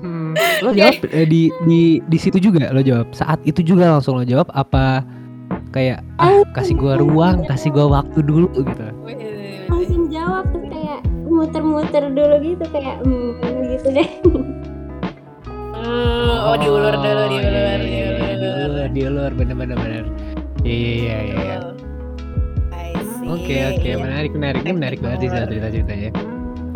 [0.00, 0.32] Hmm,
[0.64, 4.24] lo jawab eh, di di di situ juga lo jawab saat itu juga langsung lo
[4.24, 5.04] jawab apa
[5.70, 8.84] kayak ah kasih gua ruang kasih gua waktu dulu gitu
[9.70, 13.38] langsung jawab tuh kayak muter-muter dulu gitu kayak hmm
[13.70, 14.10] gitu deh
[15.80, 18.36] Hmm, oh diulur dulu, iya, diulur, iya, iya, diulur.
[18.36, 20.04] diulur diulur bener bener bener
[20.62, 21.58] iya iya iya iya iya.
[23.00, 23.26] See.
[23.26, 26.10] oke oke menarik menarik ini menarik banget sih cerita ceritanya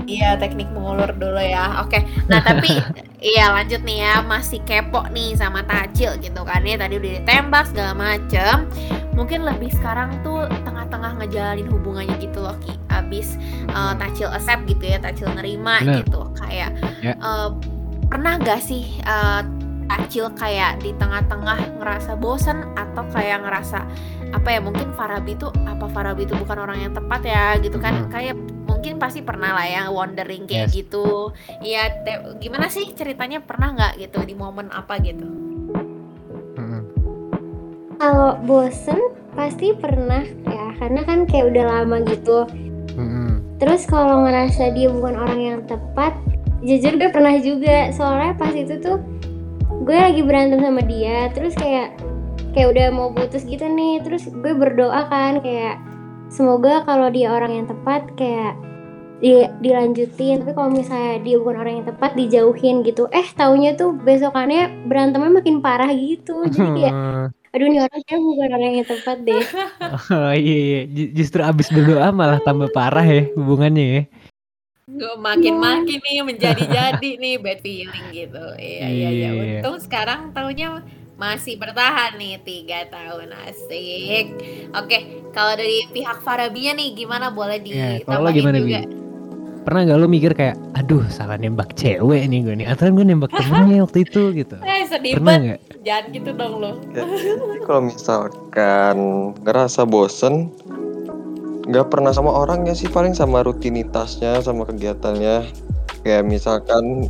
[0.05, 1.81] Iya teknik mengulur dulu ya.
[1.81, 2.05] Oke.
[2.27, 2.77] Nah tapi
[3.25, 7.65] iya lanjut nih ya masih kepo nih sama Tacil gitu kan ya tadi udah ditembak
[7.73, 8.69] segala macem.
[9.15, 12.75] Mungkin lebih sekarang tuh tengah-tengah ngejalanin hubungannya gitu loh Ki.
[12.89, 13.39] Abis
[13.71, 16.03] uh, Tacil accept gitu ya, Tacil nerima Bener.
[16.03, 16.29] gitu.
[16.35, 17.15] Kayak Ya.
[17.21, 17.53] uh,
[18.09, 19.41] pernah gak sih uh,
[19.85, 23.85] Tacil kayak di tengah-tengah ngerasa bosen atau kayak ngerasa
[24.33, 27.95] apa ya mungkin Farabi tuh apa Farabi itu bukan orang yang tepat ya gitu kan
[27.95, 28.11] Mhm.
[28.11, 28.35] kayak
[28.85, 30.77] mungkin pasti pernah lah ya wondering kayak Yes.
[30.85, 31.33] gitu
[31.65, 35.25] iya te- gimana sih ceritanya pernah nggak gitu di momen apa gitu
[36.61, 36.85] Mm-mm.
[37.97, 39.01] kalau bosen
[39.33, 42.45] pasti pernah ya karena kan kayak udah lama gitu
[42.93, 43.57] Mm-mm.
[43.57, 46.13] Terus kalau ngerasa dia bukan orang yang tepat,
[46.61, 47.89] jujur gue pernah juga.
[47.91, 48.99] Soalnya pas itu tuh
[49.83, 51.97] gue lagi berantem sama dia, terus kayak
[52.53, 53.99] kayak udah mau putus gitu nih.
[54.03, 55.81] Terus gue berdoa kan kayak
[56.29, 58.55] semoga kalau dia orang yang tepat kayak
[59.19, 60.43] di, dilanjutin.
[60.43, 63.07] Tapi kalau misalnya dia bukan orang yang tepat dijauhin gitu.
[63.11, 66.47] Eh taunya tuh besokannya berantemnya makin parah gitu.
[66.47, 66.95] Jadi kayak
[67.55, 69.45] aduh nih orang kayak bukan orang yang tepat deh.
[69.85, 74.03] Oh iya iya Ju- justru abis berdoa malah tambah parah ya hubungannya ya.
[74.85, 79.41] Nggak, makin makin nih menjadi-jadi nih bad feeling gitu iya iya iya Iya.
[79.65, 80.85] untung sekarang tahunnya
[81.17, 84.27] masih bertahan nih tiga tahun asik
[84.77, 84.99] oke
[85.33, 88.94] kalau dari pihak Farabinya nih gimana boleh Iya, kalau lo ditambahin gimana, juga Bi?
[89.65, 93.33] Pernah gak lo mikir kayak, aduh salah nembak cewek nih gue nih, atau gue nembak
[93.33, 94.57] temennya waktu itu gitu.
[94.61, 95.61] eh sedih Pernah banget nggak?
[95.81, 97.29] jangan gitu dong lo Jadi
[97.63, 98.97] kalau misalkan
[99.41, 100.53] ngerasa bosen
[101.65, 105.49] nggak pernah sama orangnya sih paling sama rutinitasnya sama kegiatannya
[106.03, 107.09] kayak misalkan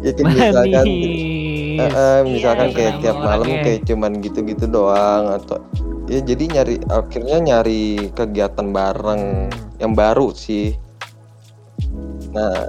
[0.00, 0.86] ya kayak misalkan
[1.76, 3.62] eh, eh, misalkan Iya, kayak tiap malam orangnya.
[3.64, 5.62] kayak cuman gitu-gitu doang atau
[6.04, 9.80] ya jadi nyari akhirnya nyari kegiatan bareng Hmm.
[9.80, 10.74] yang baru sih
[12.30, 12.66] nah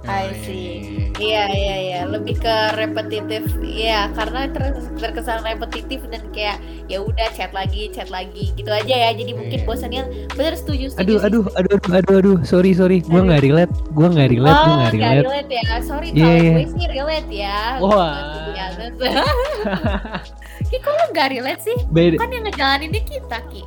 [0.00, 0.64] I Oh, iya, see.
[0.64, 1.06] iya, iya.
[1.20, 6.56] Iya iya iya lebih ke repetitif ya karena ter- terkesan repetitif dan kayak
[6.88, 9.68] ya udah chat lagi chat lagi gitu aja ya jadi mungkin Iya.
[9.68, 11.26] bosannya bener setuju setuju Aduh, sih.
[11.28, 14.72] aduh, aduh, aduh, aduh, aduh, sorry, sorry, gue nggak relate, gue nggak relate, gue oh
[14.72, 15.26] nggak nggak relate.
[15.28, 16.50] relate ya sorry Iya, kalau iya.
[16.50, 18.14] gue sih relate ya Wah.
[18.50, 18.82] biasa
[20.70, 22.16] Ki kok lo gak relate sih Beda.
[22.16, 23.62] kan yang ngejalaninnya kita Ki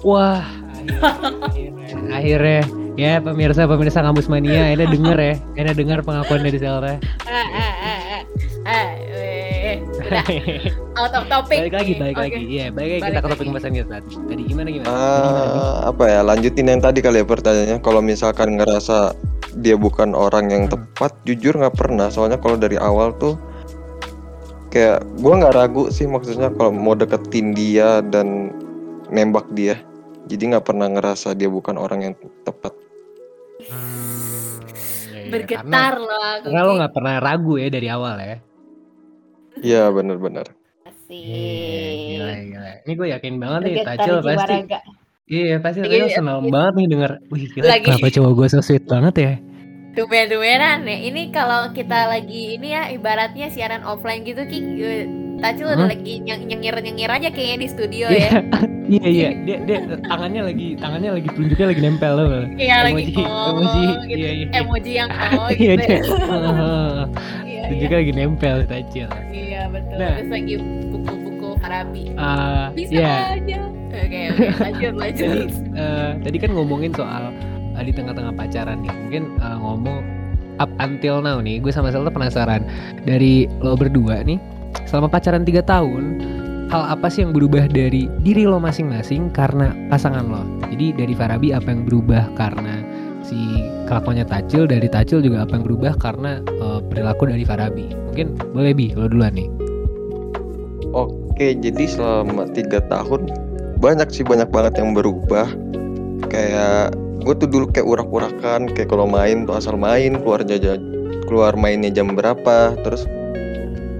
[0.00, 0.44] Wah,
[1.44, 2.62] akhirnya, akhirnya,
[2.98, 6.96] ya pemirsa, pemirsa kampus mania, akhirnya denger ya, akhirnya denger pengakuan dari eh, udah.
[10.98, 13.72] Out of topic balik lagi, balik lagi, iya, balik lagi Balik kita ke topik pembahasan
[13.76, 13.88] kita.
[14.00, 14.14] Tadi.
[14.16, 14.68] Tadi gimana?
[14.72, 14.88] Gimana?
[14.88, 17.78] Tadi gimana, eh, apa ya lanjutin yang tadi kali ya pertanyaannya.
[17.84, 18.98] Kalau misalkan ngerasa
[19.58, 20.72] dia bukan orang yang Hmm.
[20.74, 22.08] tepat jujur nggak pernah.
[22.08, 23.36] Soalnya kalau dari awal tuh
[24.72, 28.52] kayak gua nggak ragu sih maksudnya kalau mau deketin dia dan
[29.08, 29.80] nembak dia
[30.28, 32.76] jadi nggak pernah ngerasa dia bukan orang yang tepat
[33.58, 34.62] Hmm,
[35.10, 38.36] iya, iya, bergetar Karena, loh aku karena lo nggak pernah ragu ya dari awal ya.
[39.58, 40.46] iya bener-bener
[41.08, 42.44] Iya, gila, Asik.
[42.46, 42.70] gila.
[42.78, 44.52] Ini gue yakin banget nih, Bergetar Tacil pasti.
[44.52, 44.78] raga.
[45.24, 47.12] Iya, pasti Tacil senang banget nih denger.
[47.26, 49.32] Wih, gila, Lagi- kenapa cowok gue so sweet banget ya?
[49.98, 50.98] Tumben-tumbenan ya.
[51.02, 54.58] Ini kalau kita lagi ini ya ibaratnya siaran offline gitu Ki.
[54.78, 55.04] eh,
[55.38, 58.30] Tacil udah lagi nyeng- nyengir-nyengir aja kayaknya di studio Iya, ya.
[58.94, 59.28] iya, iya.
[59.38, 62.42] Dia, dia tangannya lagi, tangannya lagi telunjuknya lagi nempel loh.
[62.58, 64.18] Iya lagi oh, emoji, gitu.
[64.18, 64.46] iya, iya.
[64.54, 65.82] Emoji yang oh Iya, gitu.
[65.82, 65.94] dia.
[65.94, 66.00] ya.
[66.02, 66.70] Iya,
[67.50, 67.62] iya.
[67.70, 69.06] Tunjuknya lagi nempel Tacil.
[69.30, 69.94] Iya betul.
[69.94, 70.10] Nah.
[70.18, 70.54] Terus lagi
[70.90, 72.04] buku-buku Farabi.
[72.18, 73.14] Ah, Bisa iya.
[73.34, 73.58] aja.
[73.88, 75.22] Oke oke lanjut lanjut.
[75.22, 75.40] Jadi
[75.74, 77.30] eh, tadi kan ngomongin soal
[77.78, 78.90] eh, di tengah-tengah pacaran nih.
[78.90, 79.98] Mungkin eh, ngomong
[80.58, 82.66] up until now nih, gue sama Selta penasaran
[83.06, 84.42] dari lo berdua nih,
[84.90, 86.04] selama pacaran 3 tahun,
[86.68, 90.42] hal apa sih yang berubah dari diri lo masing-masing karena pasangan lo?
[90.68, 92.82] Jadi dari Farabi apa yang berubah karena
[93.22, 93.38] si
[93.86, 97.86] kelakuannya Tacil, dari Tacil juga apa yang berubah karena eh, perilaku dari Farabi?
[98.12, 99.48] Mungkin boleh bi, lo duluan nih.
[100.88, 103.28] oke jadi selama tiga tahun
[103.78, 105.46] banyak sih banyak banget yang berubah
[106.26, 106.90] kayak
[107.28, 110.80] gue tuh dulu kayak urak-urakan kayak kalau main tuh asal main keluar jajan
[111.28, 113.04] keluar mainnya jam berapa terus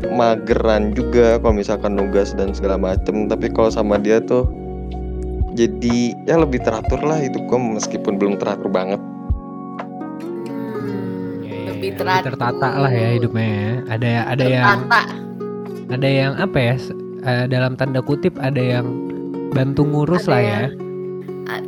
[0.09, 4.49] mageran juga kalau misalkan nugas dan segala macem tapi kalau sama dia tuh
[5.53, 9.01] jadi ya lebih teratur lah hidup gue meskipun belum teratur banget
[10.79, 12.33] Hmm, lebih teratur.
[12.33, 13.71] tertata lah ya hidupnya ya.
[13.91, 15.03] Ada ada yang Tertata.
[15.89, 16.75] ada yang apa ya?
[17.21, 18.87] eh, dalam tanda kutip ada yang
[19.51, 20.63] bantu ngurus Ada lah yang ya.
[20.65, 20.88] Ah,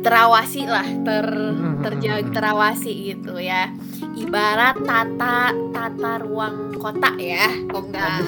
[0.01, 2.35] terawasi lah ter Hmm, terjaga hmm, hmm.
[2.35, 3.69] terawasi gitu ya
[4.13, 5.37] ibarat tata
[5.71, 8.21] tata ruang kota ya oh enggak.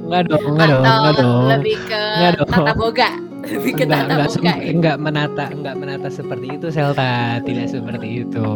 [0.00, 1.44] Enggak dong, enggak dong, enggak dong.
[1.46, 2.48] lebih ke Enggak dong.
[2.50, 3.10] tata boga
[3.54, 4.70] lebih ke enggak, tata enggak, boga ya.
[4.72, 8.46] enggak menata, enggak menata seperti itu Selta, tidak seperti itu.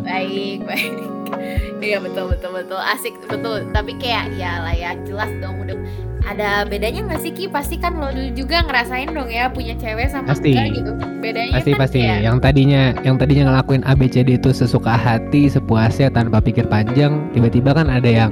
[0.00, 0.92] baik baik
[1.80, 5.76] iya betul betul betul asik betul tapi kayak ya lah ya jelas dong udah
[6.24, 10.08] ada bedanya nggak sih Ki pasti kan lo dulu juga ngerasain dong ya punya cewek
[10.08, 10.52] sama Pasti.
[10.52, 11.98] enggak gitu bedanya Pasti kan pasti.
[12.00, 17.72] ya Yang tadinya yang tadinya ngelakuin ABCD itu sesuka hati, sepuasnya tanpa pikir panjang, tiba-tiba
[17.72, 18.30] kan ada yang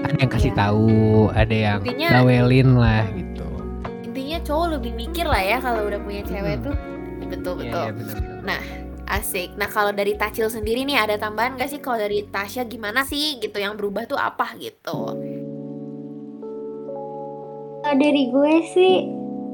[0.00, 0.58] ada yang kasih Iya.
[0.58, 0.90] tahu,
[1.30, 2.10] ada yang Intinya-
[2.76, 3.46] lah gitu.
[4.02, 6.66] intinya cowok lebih mikir lah ya kalau udah punya cewek Hmm.
[6.66, 6.76] tuh
[7.22, 8.58] betul Iya, betul iya, bener-bener.
[9.06, 13.02] asik nah kalau dari Tacil sendiri nih ada tambahan gak sih kalau dari Tasya gimana
[13.02, 15.18] sih gitu yang berubah tuh apa gitu
[17.90, 19.02] Kalau dari gue sih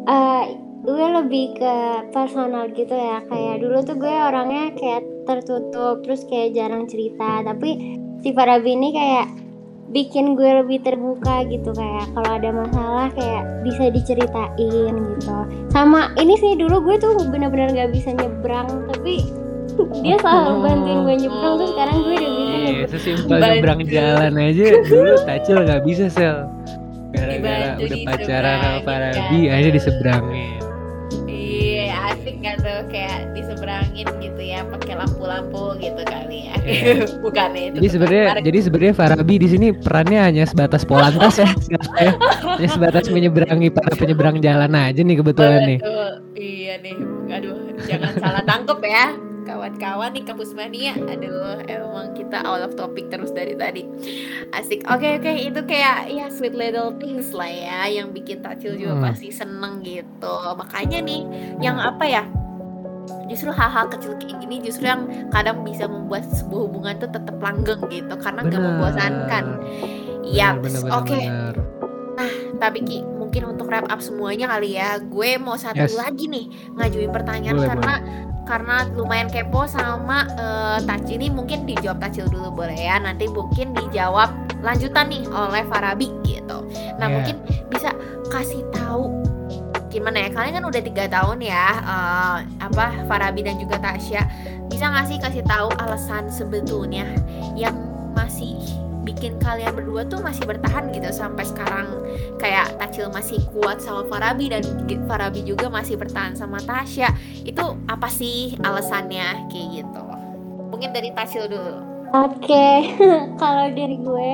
[0.04, 0.44] eh
[0.84, 1.74] gue lebih ke
[2.12, 3.24] personal gitu ya.
[3.32, 7.40] Kayak dulu tuh gue orangnya kayak tertutup terus kayak jarang cerita.
[7.48, 9.32] Tapi si Farabi ini kayak
[9.88, 11.72] bikin gue lebih terbuka gitu.
[11.72, 15.36] Kayak kalau ada masalah kayak bisa diceritain gitu.
[15.72, 18.68] Sama ini sih dulu gue tuh bener-bener nggak bisa nyebrang.
[18.92, 19.32] Tapi
[20.04, 21.54] dia selalu bantuin gue nyebrang.
[21.56, 22.92] Terus sekarang gue udah bisa Iya, nyebrang.
[22.92, 23.48] sesimpel Bantu.
[23.48, 24.66] nyebrang jalan aja.
[24.84, 26.52] Dulu Tacil nggak bisa sel.
[27.16, 29.52] Gara-gara udah pacaran sama Farabi, kan.
[29.56, 30.60] akhirnya diseberangin.
[31.26, 37.06] iya asik gak tuh kayak diseberangin gitu ya pakai lampu-lampu gitu kali ya Iya.
[37.24, 41.46] bukan ya, itu Jadi sebenarnya jadi sebenarnya Farabi di sini perannya hanya sebatas polantas ya.
[41.70, 42.10] ya.
[42.58, 45.78] Hanya sebatas menyeberangi para penyeberang jalan aja nih kebetulan nih.
[45.78, 46.10] Betul.
[46.34, 46.96] Iya nih.
[47.30, 47.54] Aduh,
[47.86, 49.06] jangan salah tangkep ya.
[49.66, 50.94] Kawan-kawan nih kampus mania.
[50.94, 53.82] Aduh, emang kita out of topic terus dari tadi.
[54.54, 54.86] Asik.
[54.86, 59.04] Oke, oke, itu kayak ya sweet little things lah ya yang bikin Tacil juga Hmm.
[59.10, 60.36] pasti seneng gitu.
[60.54, 61.26] Makanya nih
[61.58, 62.22] yang apa ya?
[63.26, 65.02] Justru hal-hal kecil kayak gini justru yang
[65.34, 68.66] kadang bisa membuat sebuah hubungan tuh tetap langgeng gitu karena gak Benar.
[68.70, 69.44] membosankan.
[70.22, 71.10] Iya, Bener, bener, oke.
[71.10, 71.54] bener.
[72.56, 75.92] Tapi Ki, mungkin untuk wrap up semuanya kali ya, gue mau satu Yes.
[75.92, 77.94] lagi nih ngajuin pertanyaan Boleh, karena
[78.46, 83.74] karena lumayan kepo sama eh, Taci ini mungkin dijawab Tacil dulu boleh ya, nanti mungkin
[83.74, 84.30] dijawab
[84.62, 86.64] lanjutan nih oleh Farabi gitu.
[86.96, 87.14] Nah Iya.
[87.14, 87.36] mungkin
[87.68, 87.90] bisa
[88.30, 89.10] kasih tahu
[89.86, 94.22] gimana ya kalian kan udah tiga tahun ya eh, apa Farabi dan juga Tasya
[94.66, 97.06] bisa nggak sih kasih tahu alasan sebetulnya
[97.56, 97.74] yang
[98.12, 98.56] masih
[99.06, 101.86] bikin kalian berdua tuh masih bertahan gitu sampai sekarang.
[102.42, 104.66] Kayak Tacil masih kuat sama Farabi dan
[105.06, 107.14] Farabi juga masih bertahan sama Tasya.
[107.46, 109.46] Itu apa sih alasannya?
[109.46, 110.02] Kayak gitu.
[110.74, 111.78] Mungkin dari Tacil dulu.
[112.10, 112.90] Oke,
[113.42, 114.32] kalau dari gue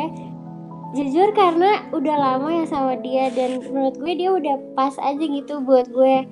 [0.92, 5.60] jujur karena udah lama ya sama dia dan menurut gue dia udah pas aja gitu
[5.60, 6.24] buat gue.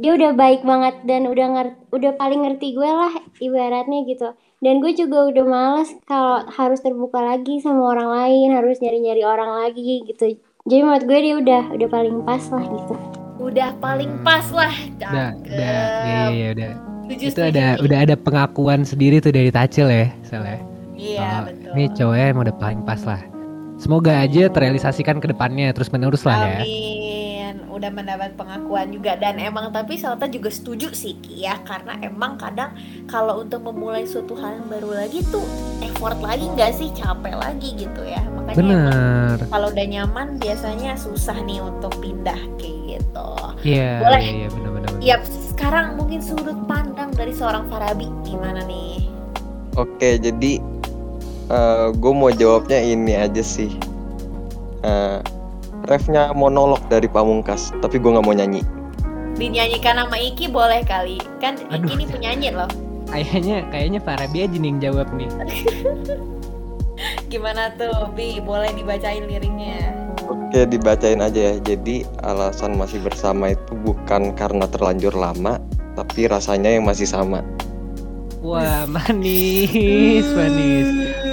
[0.00, 4.32] Dia udah baik banget dan udah ngerti, udah paling ngerti gue lah ibaratnya gitu.
[4.62, 9.50] Dan gue juga udah males kalau harus terbuka lagi sama orang lain, harus nyari-nyari orang
[9.58, 10.38] lagi gitu.
[10.62, 12.94] Jadi menurut gue dia udah udah paling pas lah gitu.
[13.42, 14.70] udah paling pas lah
[15.02, 16.72] Udah, udah, iya, iya, udah.
[17.10, 20.58] Itu ada udah ada pengakuan sendiri tuh dari Tacil ya, Sel ya.
[20.94, 23.18] iya Oh, betul Ini cowoknya emang udah paling pas lah.
[23.82, 26.62] Semoga aja terrealisasikan ke depannya terus menerus lah ya.
[26.62, 27.11] Amin,
[27.72, 32.36] udah mendapat pengakuan juga dan emang tapi Salta juga setuju sih Ki ya karena emang
[32.36, 32.76] kadang
[33.08, 35.44] kalau untuk memulai suatu hal yang baru lagi tuh
[35.80, 39.38] effort lagi nggak sih capek lagi gitu ya makanya emang Bener.
[39.48, 43.30] kalau udah nyaman biasanya susah nih untuk pindah kayak gitu.
[43.62, 44.20] Iya, Boleh.
[44.20, 44.90] iya, iya, bener, bener.
[44.98, 45.22] Yap,
[45.54, 49.06] sekarang mungkin sudut pandang dari seorang Farabi gimana nih?
[49.78, 50.58] Oke, jadi
[51.92, 53.70] gue mau jawabnya ini aja sih.
[54.82, 55.18] Eh,
[55.86, 58.62] refnya monolog dari Pamungkas, tapi gue nggak mau nyanyi.
[59.38, 61.88] Dinyanyikan sama Iki boleh kali, kan Aduh.
[61.88, 62.70] Iki ini penyanyi loh.
[63.10, 65.28] Kayaknya kayaknya Farabi aja nih yang jawab nih.
[67.32, 68.38] Gimana tuh, Bi?
[68.38, 69.96] Boleh dibacain liriknya?
[70.28, 71.54] Oke, dibacain aja ya.
[71.60, 75.58] Jadi alasan masih bersama itu bukan karena terlanjur lama,
[75.98, 77.42] tapi rasanya yang masih sama.
[78.42, 80.88] Wah, manis, manis.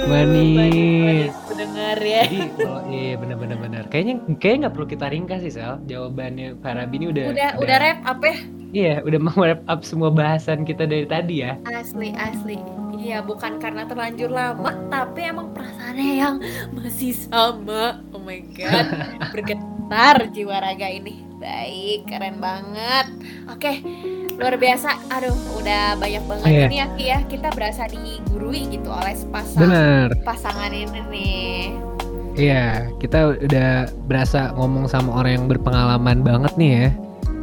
[0.06, 1.30] Manis.
[1.60, 2.24] Dengar ya.
[2.24, 3.84] Jadi, oh iya bener-bener bener.
[3.92, 5.76] Kayaknya kayaknya nggak perlu kita ringkas sih Sal.
[5.84, 8.38] Jawabannya Farabi ini udah Udah udah rap apa ya?
[8.70, 11.60] Iya, udah mau wrap up semua bahasan kita dari tadi ya.
[11.68, 12.56] Asli asli.
[13.00, 16.36] ya bukan karena terlanjur lama tapi emang perasaannya yang
[16.76, 18.92] masih sama oh my god
[19.32, 23.06] bergetar jiwa raga ini baik keren banget
[23.48, 23.72] oke
[24.36, 26.66] luar biasa aduh udah banyak banget Iya.
[26.68, 30.08] ini ya Ki ya kita berasa digurui gitu oleh sepasang Bener.
[30.22, 31.64] pasangan ini nih
[32.30, 36.88] Iya, kita udah berasa ngomong sama orang yang berpengalaman banget nih ya.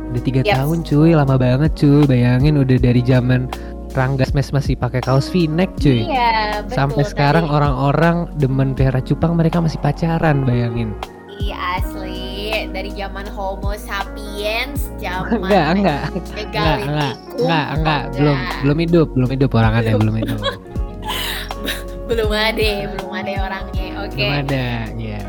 [0.10, 0.56] Udah tiga Yes.
[0.58, 2.08] tahun cuy, lama banget cuy.
[2.08, 3.52] Bayangin udah dari zaman
[3.94, 6.08] Rangga Smash masih pakai kaos V-neck cuy.
[6.08, 10.96] iya betul Sampai sekarang orang-orang demen Vera Cupang mereka masih pacaran, bayangin.
[11.38, 16.04] Iya asli dari zaman Homo sapiens zaman Enggak, enggak.
[16.38, 20.40] Enggak, enggak, enggak, enggak, belum, belum hidup, belum hidup orangannya, belum hidup.
[22.08, 25.22] belum ada belum ada orangnya oke Belum ada, ya.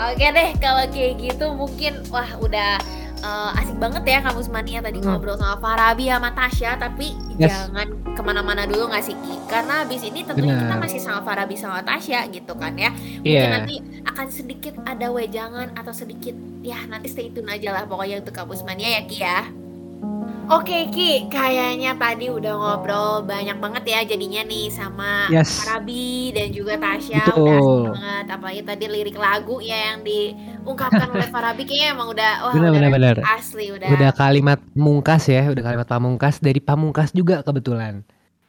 [0.00, 2.80] oke deh kalau kayak gitu mungkin wah udah
[3.22, 5.14] eh, asik banget ya kampus mania tadi Hmm.
[5.14, 7.48] ngobrol sama Farabi sama Tasya tapi Yes.
[7.48, 10.82] jangan ke mana-mana dulu nggak sih Ki karena habis ini tentunya kita Benar.
[10.82, 13.48] masih sama Farabi sama Tasya gitu kan ya mungkin Iya.
[13.48, 18.34] nanti akan sedikit ada wejangan atau sedikit ya nanti stay tune aja lah pokoknya untuk
[18.34, 19.40] kampus mania ya Ki ya
[20.44, 25.62] Oke Ki, kayaknya tadi udah ngobrol banyak banget ya jadinya nih sama Yes.
[25.62, 27.40] Farabi dan juga Tasya Betul.
[27.40, 32.30] udah asik banget apalagi tadi lirik lagu ya yang diungkapkan oleh Farabi kayaknya emang udah
[32.42, 33.16] wah Benar, udah benar, benar.
[33.32, 38.02] asli udah, Udah kalimat pamungkas ya, udah kalimat pamungkas dari pamungkas juga kebetulan.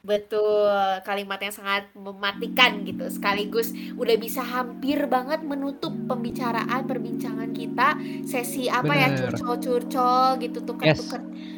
[0.04, 0.68] betul
[1.00, 8.68] kalimat yang sangat mematikan gitu sekaligus udah bisa hampir banget menutup pembicaraan perbincangan kita sesi
[8.68, 9.32] apa ya Bener.
[9.32, 11.00] curcol-curcol gitu Yes.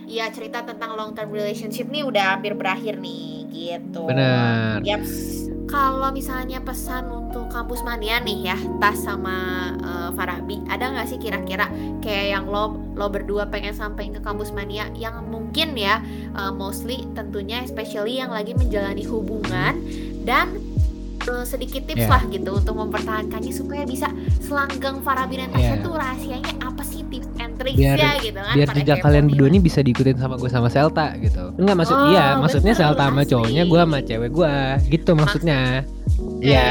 [0.06, 4.80] Iya cerita tentang long term relationship nih udah hampir berakhir nih gitu Benar.
[4.86, 5.44] Yaps.
[5.66, 11.18] Kalau misalnya pesan untuk kampus mania nih ya, Tas sama eh, Farabi, ada nggak sih
[11.18, 11.66] kira-kira
[11.98, 15.98] kayak yang lo lo berdua pengen sampaikan ke kampus mania yang mungkin ya
[16.38, 19.82] eh, mostly tentunya especially yang lagi menjalani hubungan
[20.22, 20.54] dan
[21.28, 22.10] eh, sedikit tips Yeah.
[22.10, 24.08] lah gitu untuk mempertahankannya supaya bisa
[24.38, 25.82] selanggang Farabi dan Tasya Yeah.
[25.82, 28.54] tuh rahasianya apa sih tips and tricksnya Biar- gitu kan?
[28.54, 31.44] Biar pada jejak kalian berdua ini bisa diikutin sama gue sama Selta gitu.
[31.56, 34.54] Enggak maksud Oh, iya, maksudnya betul, Selta sama cowoknya, gue sama cewek gue,
[34.90, 35.60] gitu maksudnya.
[36.38, 36.68] Iya,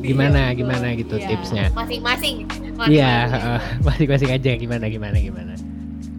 [0.00, 1.28] gimana gimana gitu Iya.
[1.28, 1.64] tipsnya.
[1.70, 2.36] Masing-masing.
[2.88, 3.30] Iya, masing-masing.
[3.30, 5.52] heeh, masing-masing aja gimana gimana gimana.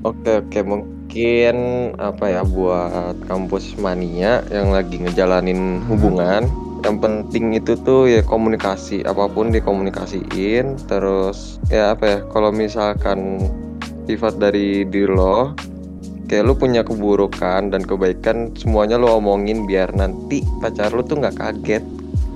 [0.02, 1.56] Oke oke mungkin
[1.96, 2.90] apa ya buat
[3.24, 6.50] kampus mania yang lagi ngejalanin hubungan
[6.82, 13.38] yang penting itu tuh ya komunikasi apa pun dikomunikasiin terus ya apa ya kalau misalkan
[14.10, 15.54] sifat dari diri lo
[16.26, 21.38] kayak lu punya keburukan dan kebaikan semuanya lo omongin biar nanti pacar lu tuh nggak
[21.38, 21.84] kaget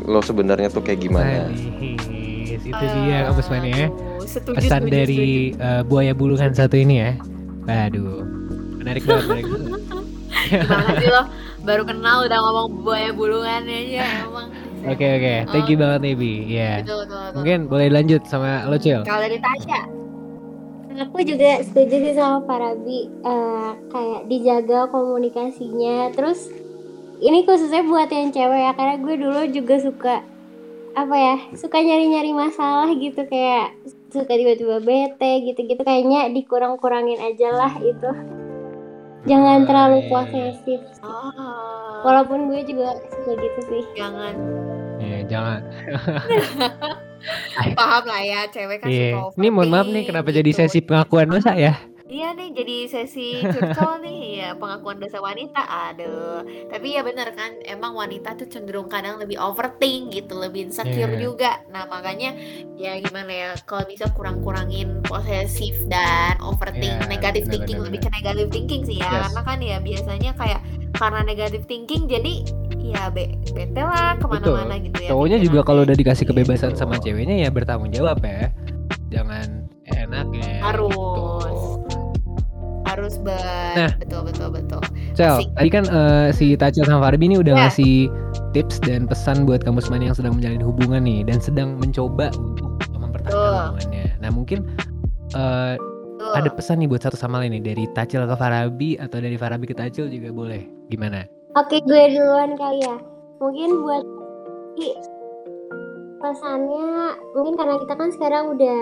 [0.06, 3.88] lo sebenarnya tuh kayak gimana Manis, itu dia kampus mana ya.
[4.26, 5.22] Setuju, Pesan setuju, dari
[5.54, 5.64] setuju.
[5.64, 7.12] eh, buaya bulungan satu ini ya.
[7.66, 8.26] Waduh,
[8.82, 9.26] menarik banget.
[9.26, 9.82] menarik banget.
[10.66, 11.22] Gimana sih lo
[11.66, 14.47] baru kenal udah ngomong buaya bulungan aja emang.
[14.86, 16.34] Oke oke, thank you banget nih Bi.
[16.45, 16.72] Iya.
[16.86, 17.34] Betul, betul, betul.
[17.41, 19.01] Mungkin boleh lanjut sama lo Cil.
[19.01, 19.82] Kalau dari Tasya,
[20.95, 26.16] Aku juga setuju sih sama Farabi eh, kayak dijaga komunikasinya.
[26.16, 26.47] Terus
[27.20, 30.16] ini khususnya buat yang cewek ya karena gue dulu juga suka
[30.95, 33.76] apa ya suka nyari-nyari masalah gitu kayak
[34.07, 38.34] suka tiba-tiba bete gitu-gitu kayaknya dikurang-kurangin aja lah itu.
[39.26, 40.82] Jangan terlalu posesif.
[41.01, 43.84] oh, Walaupun gue juga suka gitu sih.
[43.93, 44.34] jangan
[44.95, 45.61] Iya, jangan.
[47.78, 49.17] paham lah ya cewek kan Iya.
[49.17, 50.38] suka Ini mohon maaf nih kenapa gitu.
[50.39, 51.73] jadi sesi pengakuan dosa ya?
[52.06, 57.58] Iya nih jadi sesi curcol nih ya pengakuan dosa wanita aduh tapi ya bener kan
[57.62, 61.18] emang wanita tuh cenderung kadang lebih overthink gitu lebih insecure Iya.
[61.20, 62.38] juga nah makanya
[62.76, 67.99] ya gimana ya kalau bisa kurang-kurangin posesif dan overthink Iya, negative bener, thinking bener, lebih
[67.99, 69.22] ke negative thinking sih ya Yes.
[69.26, 70.62] karena kan ya biasanya kayak
[70.93, 72.34] karena negative thinking jadi
[72.78, 75.45] ya be bete lah ke mana-mana gitu ya Cowoknya pikirannya.
[75.49, 76.38] juga kalau udah dikasih Gitu.
[76.38, 78.53] kebebasan sama ceweknya ya bertanggung jawab ya.
[79.08, 80.62] Jangan enaknya.
[80.62, 80.93] Harus.
[80.93, 81.84] gitu.
[82.86, 83.38] Harus ber
[83.75, 83.91] Nah.
[83.97, 84.81] betul betul betul
[85.13, 85.47] Cel, Asik.
[85.53, 87.59] tadi kan eh, si Tacel sama Farbi ini udah Ya.
[87.65, 88.07] ngasih
[88.51, 92.69] tips dan pesan buat kamu semua yang sedang menjalin hubungan nih dan sedang mencoba untuk
[92.93, 93.55] mempertahankan Betul.
[93.75, 94.05] hubungannya.
[94.19, 94.59] Nah mungkin
[95.31, 96.33] eh, Betul.
[96.36, 99.65] ada pesan nih buat satu sama lain nih dari Tacel ke Farabi atau dari Farabi
[99.65, 100.63] ke Tacel juga boleh.
[100.88, 101.25] Gimana?
[101.55, 102.95] Oke, gue duluan kali ya.
[103.39, 104.03] Mungkin buat
[106.17, 106.88] pesannya
[107.31, 108.79] mungkin karena kita kan sekarang udah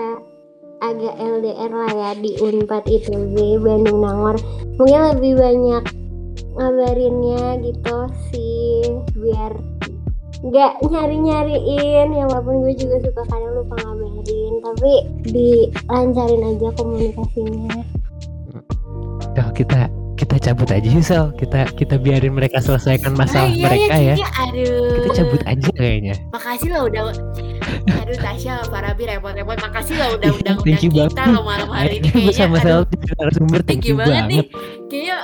[0.82, 4.36] agak LDR lah ya di Unpad ITB Bandung Nangor.
[4.78, 5.84] Mungkin lebih banyak
[6.54, 7.98] ngabarinnya gitu
[8.30, 8.86] sih
[9.18, 9.58] biar
[10.44, 14.92] nggak nyari-nyariin ya walaupun gue juga suka kadang lupa ngabarin tapi
[15.24, 17.76] dilancarin aja komunikasinya
[19.34, 21.24] Kalau kita kita cabut aja yuk Sel.
[21.34, 24.14] Kita kita biarin mereka selesaikan masalah Ah, iya, mereka ya.
[24.14, 24.88] kayaknya, aduh.
[24.94, 26.14] Kita cabut aja kayaknya.
[26.30, 27.02] Makasih lo udah
[27.84, 31.30] Aduh Tasya Farabi repot-repot Makasih lo udah undang-undang Thank you kita banget.
[31.30, 32.80] lo malam hari ini kayaknya sama Sel
[33.14, 34.42] narasumber Thank you banget nih
[34.86, 35.16] Kayaknya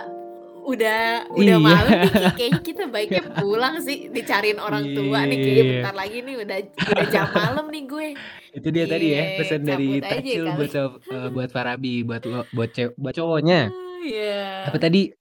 [0.63, 1.57] udah udah Iya.
[1.59, 5.73] malam nih kayaknya kita baiknya pulang sih dicariin orang tua nih kayaknya Iya.
[5.75, 8.09] bentar lagi nih udah udah jam malam nih gue
[8.53, 10.57] Itu dia tadi ya Iya, pesan dari Tacil kali.
[10.57, 10.89] buat eh,
[11.31, 13.71] buat Farabi, buat lo- buat cew- buat cowoknya.
[14.01, 15.13] Iya Apa tadi?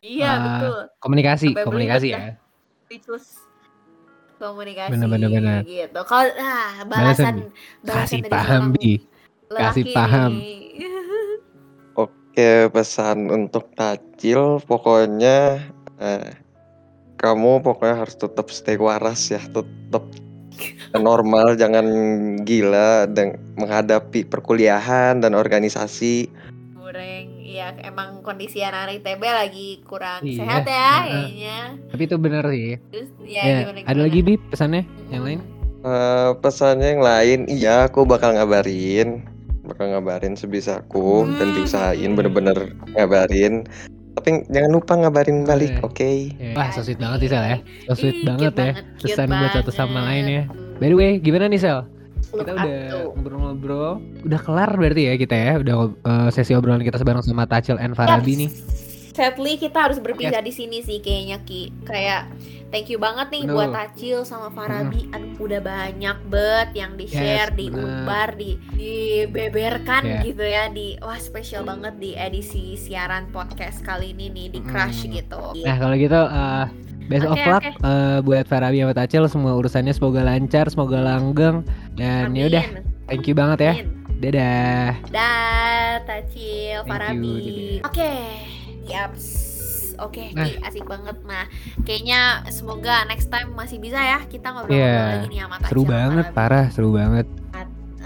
[0.00, 2.34] iya Ah, betul Komunikasi, Sampai komunikasi ya.
[2.86, 3.40] Speechless
[4.36, 5.60] komunikasi Bener, bener, bener.
[5.64, 7.48] gitu kalau ah, Balasan,
[7.84, 8.90] balasan Kasih dari paham Bi.
[9.48, 10.32] Kasih paham.
[12.36, 15.56] Oke, pesan untuk Tacil pokoknya
[15.96, 16.36] eh,
[17.16, 20.04] kamu pokoknya harus tetap stay waras ya, tetap
[20.92, 21.86] normal, jangan
[22.44, 26.28] gila dan menghadapi perkuliahan dan organisasi.
[26.76, 32.44] goreng ya emang kondisi anak-anak ITB lagi kurang Iya, sehat ya kayaknya Tapi itu bener
[32.46, 32.76] sih.
[32.92, 35.40] terus ya, Ya, gimana, ada lagi Bi pesannya yang lain?
[35.80, 39.22] Eh, pesannya yang lain, iya aku bakal ngabarin,
[39.64, 41.56] bakal ngabarin sebisaku dan Hmm.
[41.56, 42.58] diusahain bener-bener
[42.92, 43.64] ngabarin.
[44.14, 46.32] Tapi jangan lupa ngabarin balik, Oke.
[46.32, 46.42] oke?
[46.42, 46.52] Ya.
[46.54, 47.58] Wah, so sweet banget sih Sel ya.
[47.86, 48.72] So Ih, sweet banget cute ya.
[48.96, 50.44] cute Pesan buat satu sama lain ya.
[50.44, 50.76] banget.
[50.76, 51.78] By the way, gimana nih Sel?
[52.26, 52.74] Kita udah
[53.10, 53.90] ngobrol-ngobrol,
[54.22, 57.92] udah kelar berarti ya kita ya, udah eh, sesi obrolan kita bareng sama Tacil and
[57.92, 58.40] Farabi Yaps.
[58.40, 58.50] nih.
[59.12, 61.72] Sadly kita harus berpisah di sini sih kayaknya Ki.
[61.82, 62.28] Kayak
[62.68, 63.54] thank you banget nih Bener.
[63.54, 65.08] buat Tacil sama Farabi.
[65.08, 67.80] Aduh udah banyak bet yang di-share, Yes, bener.
[67.80, 70.20] diumbar, di dibeberkan Yeah.
[70.22, 75.04] gitu ya di wah spesial banget di edisi siaran podcast kali ini nih di Crush
[75.04, 75.12] Hmm.
[75.14, 75.42] gitu.
[75.64, 76.66] Nah, kalau gitu eh
[77.06, 77.70] best of Oke, luck oke.
[77.80, 82.64] eh, buat Farabi sama Tacil semua urusannya semoga lancar, semoga langgeng dan ya udah,
[83.06, 83.74] thank you banget ya.
[83.76, 83.88] Amin.
[84.16, 84.88] Dadah.
[85.08, 87.78] Dah, Tacil, Thank Farabi.
[87.82, 88.12] Oke,
[88.86, 89.24] yaps.
[89.96, 90.44] Oke, Nah.
[90.44, 91.16] Ki, asik banget.
[91.22, 91.48] Nah,
[91.82, 95.68] kayaknya semoga next time masih bisa ya kita ngobrol-ngobrol Iya, lagi nih sama Tacil.
[95.68, 96.36] Seru banget, Farabi.
[96.36, 97.26] parah, seru banget.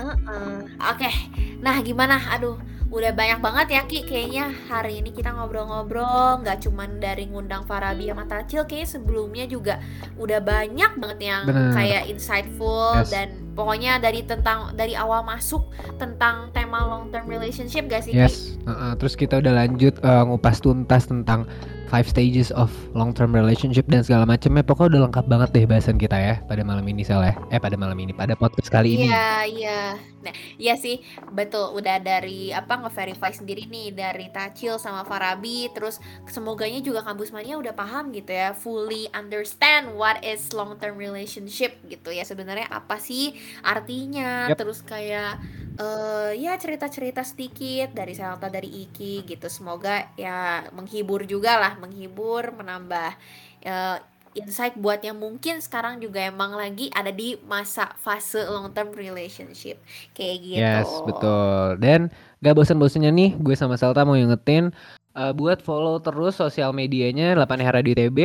[0.00, 0.56] Heeh.
[0.80, 1.10] Oke,
[1.58, 2.16] nah gimana?
[2.32, 2.56] Aduh,
[2.88, 4.02] udah banyak banget ya Ki.
[4.02, 9.78] Kayaknya hari ini kita ngobrol-ngobrol, nggak cuman dari ngundang Farabi sama Tacil, kayaknya sebelumnya juga
[10.16, 11.70] udah banyak banget yang Bener.
[11.70, 13.12] kayak insightful Yes.
[13.12, 18.24] dan pokoknya dari tentang dari awal masuk tentang tema long term relationship gak sih Ki?
[18.26, 18.56] Yes.
[18.66, 21.46] Heeh, terus kita udah lanjut eh, ngupas tuntas tentang
[21.90, 24.62] five stages of long term relationship dan segala macamnya.
[24.62, 27.34] Pokoknya udah lengkap banget deh bahasan kita ya pada malam ini Sel ya.
[27.50, 29.10] Eh pada malam ini, pada podcast kali ini.
[29.10, 29.80] Iya, iya.
[30.20, 31.00] Nah, iya sih,
[31.32, 31.74] betul.
[31.74, 37.56] Udah dari apa nge-verify sendiri nih dari Tacil sama Farabi, terus semoganya juga kampus mania
[37.56, 42.22] udah paham gitu ya, fully understand what is long term relationship gitu ya.
[42.22, 43.34] Sebenarnya apa sih
[43.64, 44.52] artinya?
[44.52, 44.56] Yep.
[44.60, 45.40] Terus kayak
[45.80, 49.48] eh ya cerita-cerita sedikit dari Selta dari Iki gitu.
[49.48, 53.16] Semoga ya menghibur juga lah, menghibur, menambah
[53.64, 53.98] eh,
[54.36, 59.80] insight buat yang mungkin sekarang juga emang lagi ada di masa fase long term relationship
[60.14, 60.60] kayak gitu.
[60.62, 61.80] Yes, betul.
[61.82, 62.12] Dan
[62.44, 64.70] gak bosan-bosannya nih, gue sama Salta mau ingetin
[65.16, 68.18] eh, buat follow terus sosial medianya 8 Hari Radio TB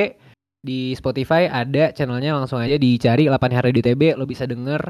[0.65, 4.81] di Spotify ada channelnya langsung aja dicari 8 Hari Radio TB lo bisa denger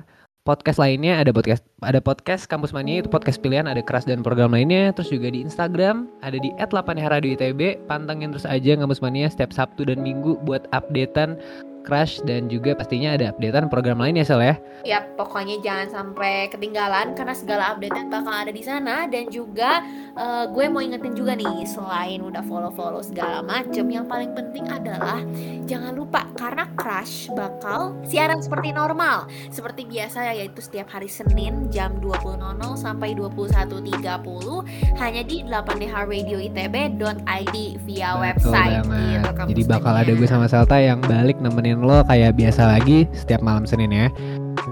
[0.46, 4.54] podcast lainnya ada podcast ada podcast Kampus Mania itu podcast pilihan ada keras dan program
[4.54, 9.90] lainnya terus juga di Instagram ada di @8haradio_itb pantengin terus aja Kampus Mania setiap Sabtu
[9.90, 11.42] dan Minggu buat updatean
[11.86, 14.58] Crush dan juga pastinya ada updatean program lainnya Sel ya.
[14.82, 19.86] Ya pokoknya jangan sampai ketinggalan karena segala update bakal ada di sana dan juga
[20.18, 25.22] eh, gue mau ingetin juga nih selain udah follow-follow segala macem yang paling penting adalah
[25.70, 31.70] jangan lupa karena Crush bakal siaran seperti normal seperti biasa ya yaitu setiap hari Senin
[31.70, 32.42] jam 20.00
[32.78, 34.66] sampai 21.30
[34.98, 37.56] hanya di 8dhradioitb.id
[37.86, 39.12] via Betul website banget.
[39.12, 43.10] gitu, kampus Jadi bakal ada gue sama Salta yang balik nemenin lo kayak biasa lagi
[43.12, 44.08] setiap malam Senin ya.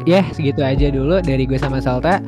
[0.03, 2.23] Ya segitu aja dulu dari gue sama Salta.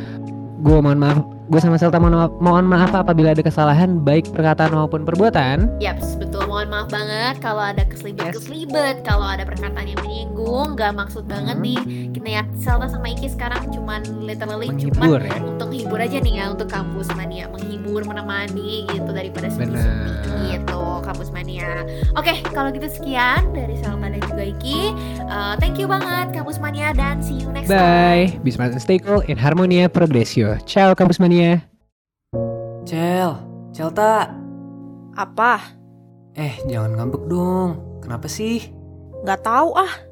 [0.65, 1.21] Gue mohon maaf,
[1.51, 5.69] gue sama Salta mohon maaf, mohon maaf apabila ada kesalahan baik perkataan maupun perbuatan.
[5.83, 6.44] Yaps, betul.
[6.55, 11.67] Mohon maaf banget kalau ada keselibet-keselibet, kalau ada perkataan yang menyinggung, gak maksud banget Hmm.
[11.67, 11.81] nih.
[12.15, 15.35] Kita ya Selta sama Iki sekarang cuman literally Menghibur cuman ya.
[15.43, 20.15] untuk hibur aja nih ya untuk kampus mania, menghibur, menemani gitu daripada sedih-sedih
[20.63, 21.83] gitu kampus mania.
[22.15, 24.79] Oke, kalau gitu sekian dari Selta dan juga Iki.
[25.27, 28.31] Uh, thank you banget kampus mania dan see you next time.
[28.31, 28.39] Bye.
[28.41, 30.55] Be smart and stay cool in Harmonia Progressio.
[30.63, 31.67] Ciao Kampus Mania.
[32.87, 33.43] Cel,
[33.75, 34.31] Celta.
[35.19, 35.84] Apa?
[36.35, 37.79] Eh, jangan ngambek dong.
[38.03, 38.67] Kenapa sih?
[39.23, 40.03] Gak tahu ah.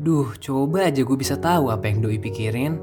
[0.00, 2.80] Duh, coba aja gue bisa tahu apa yang doi pikirin.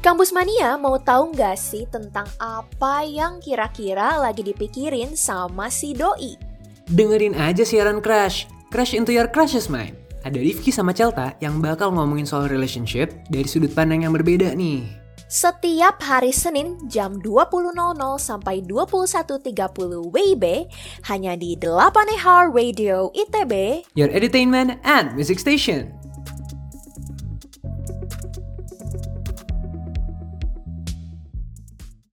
[0.00, 6.40] Kampus Mania mau tahu nggak sih tentang apa yang kira-kira lagi dipikirin sama si doi?
[6.88, 9.92] Dengerin aja siaran Crash, Crash into your Crush's Mind.
[10.24, 15.07] Ada Rifki sama Celta yang bakal ngomongin soal relationship dari sudut pandang yang berbeda nih.
[15.28, 17.76] Setiap hari Senin jam 20.00
[18.16, 20.72] sampai 21.30 WIB
[21.04, 21.68] hanya di 8
[22.16, 25.97] Heart Radio ITB Your entertainment and music station.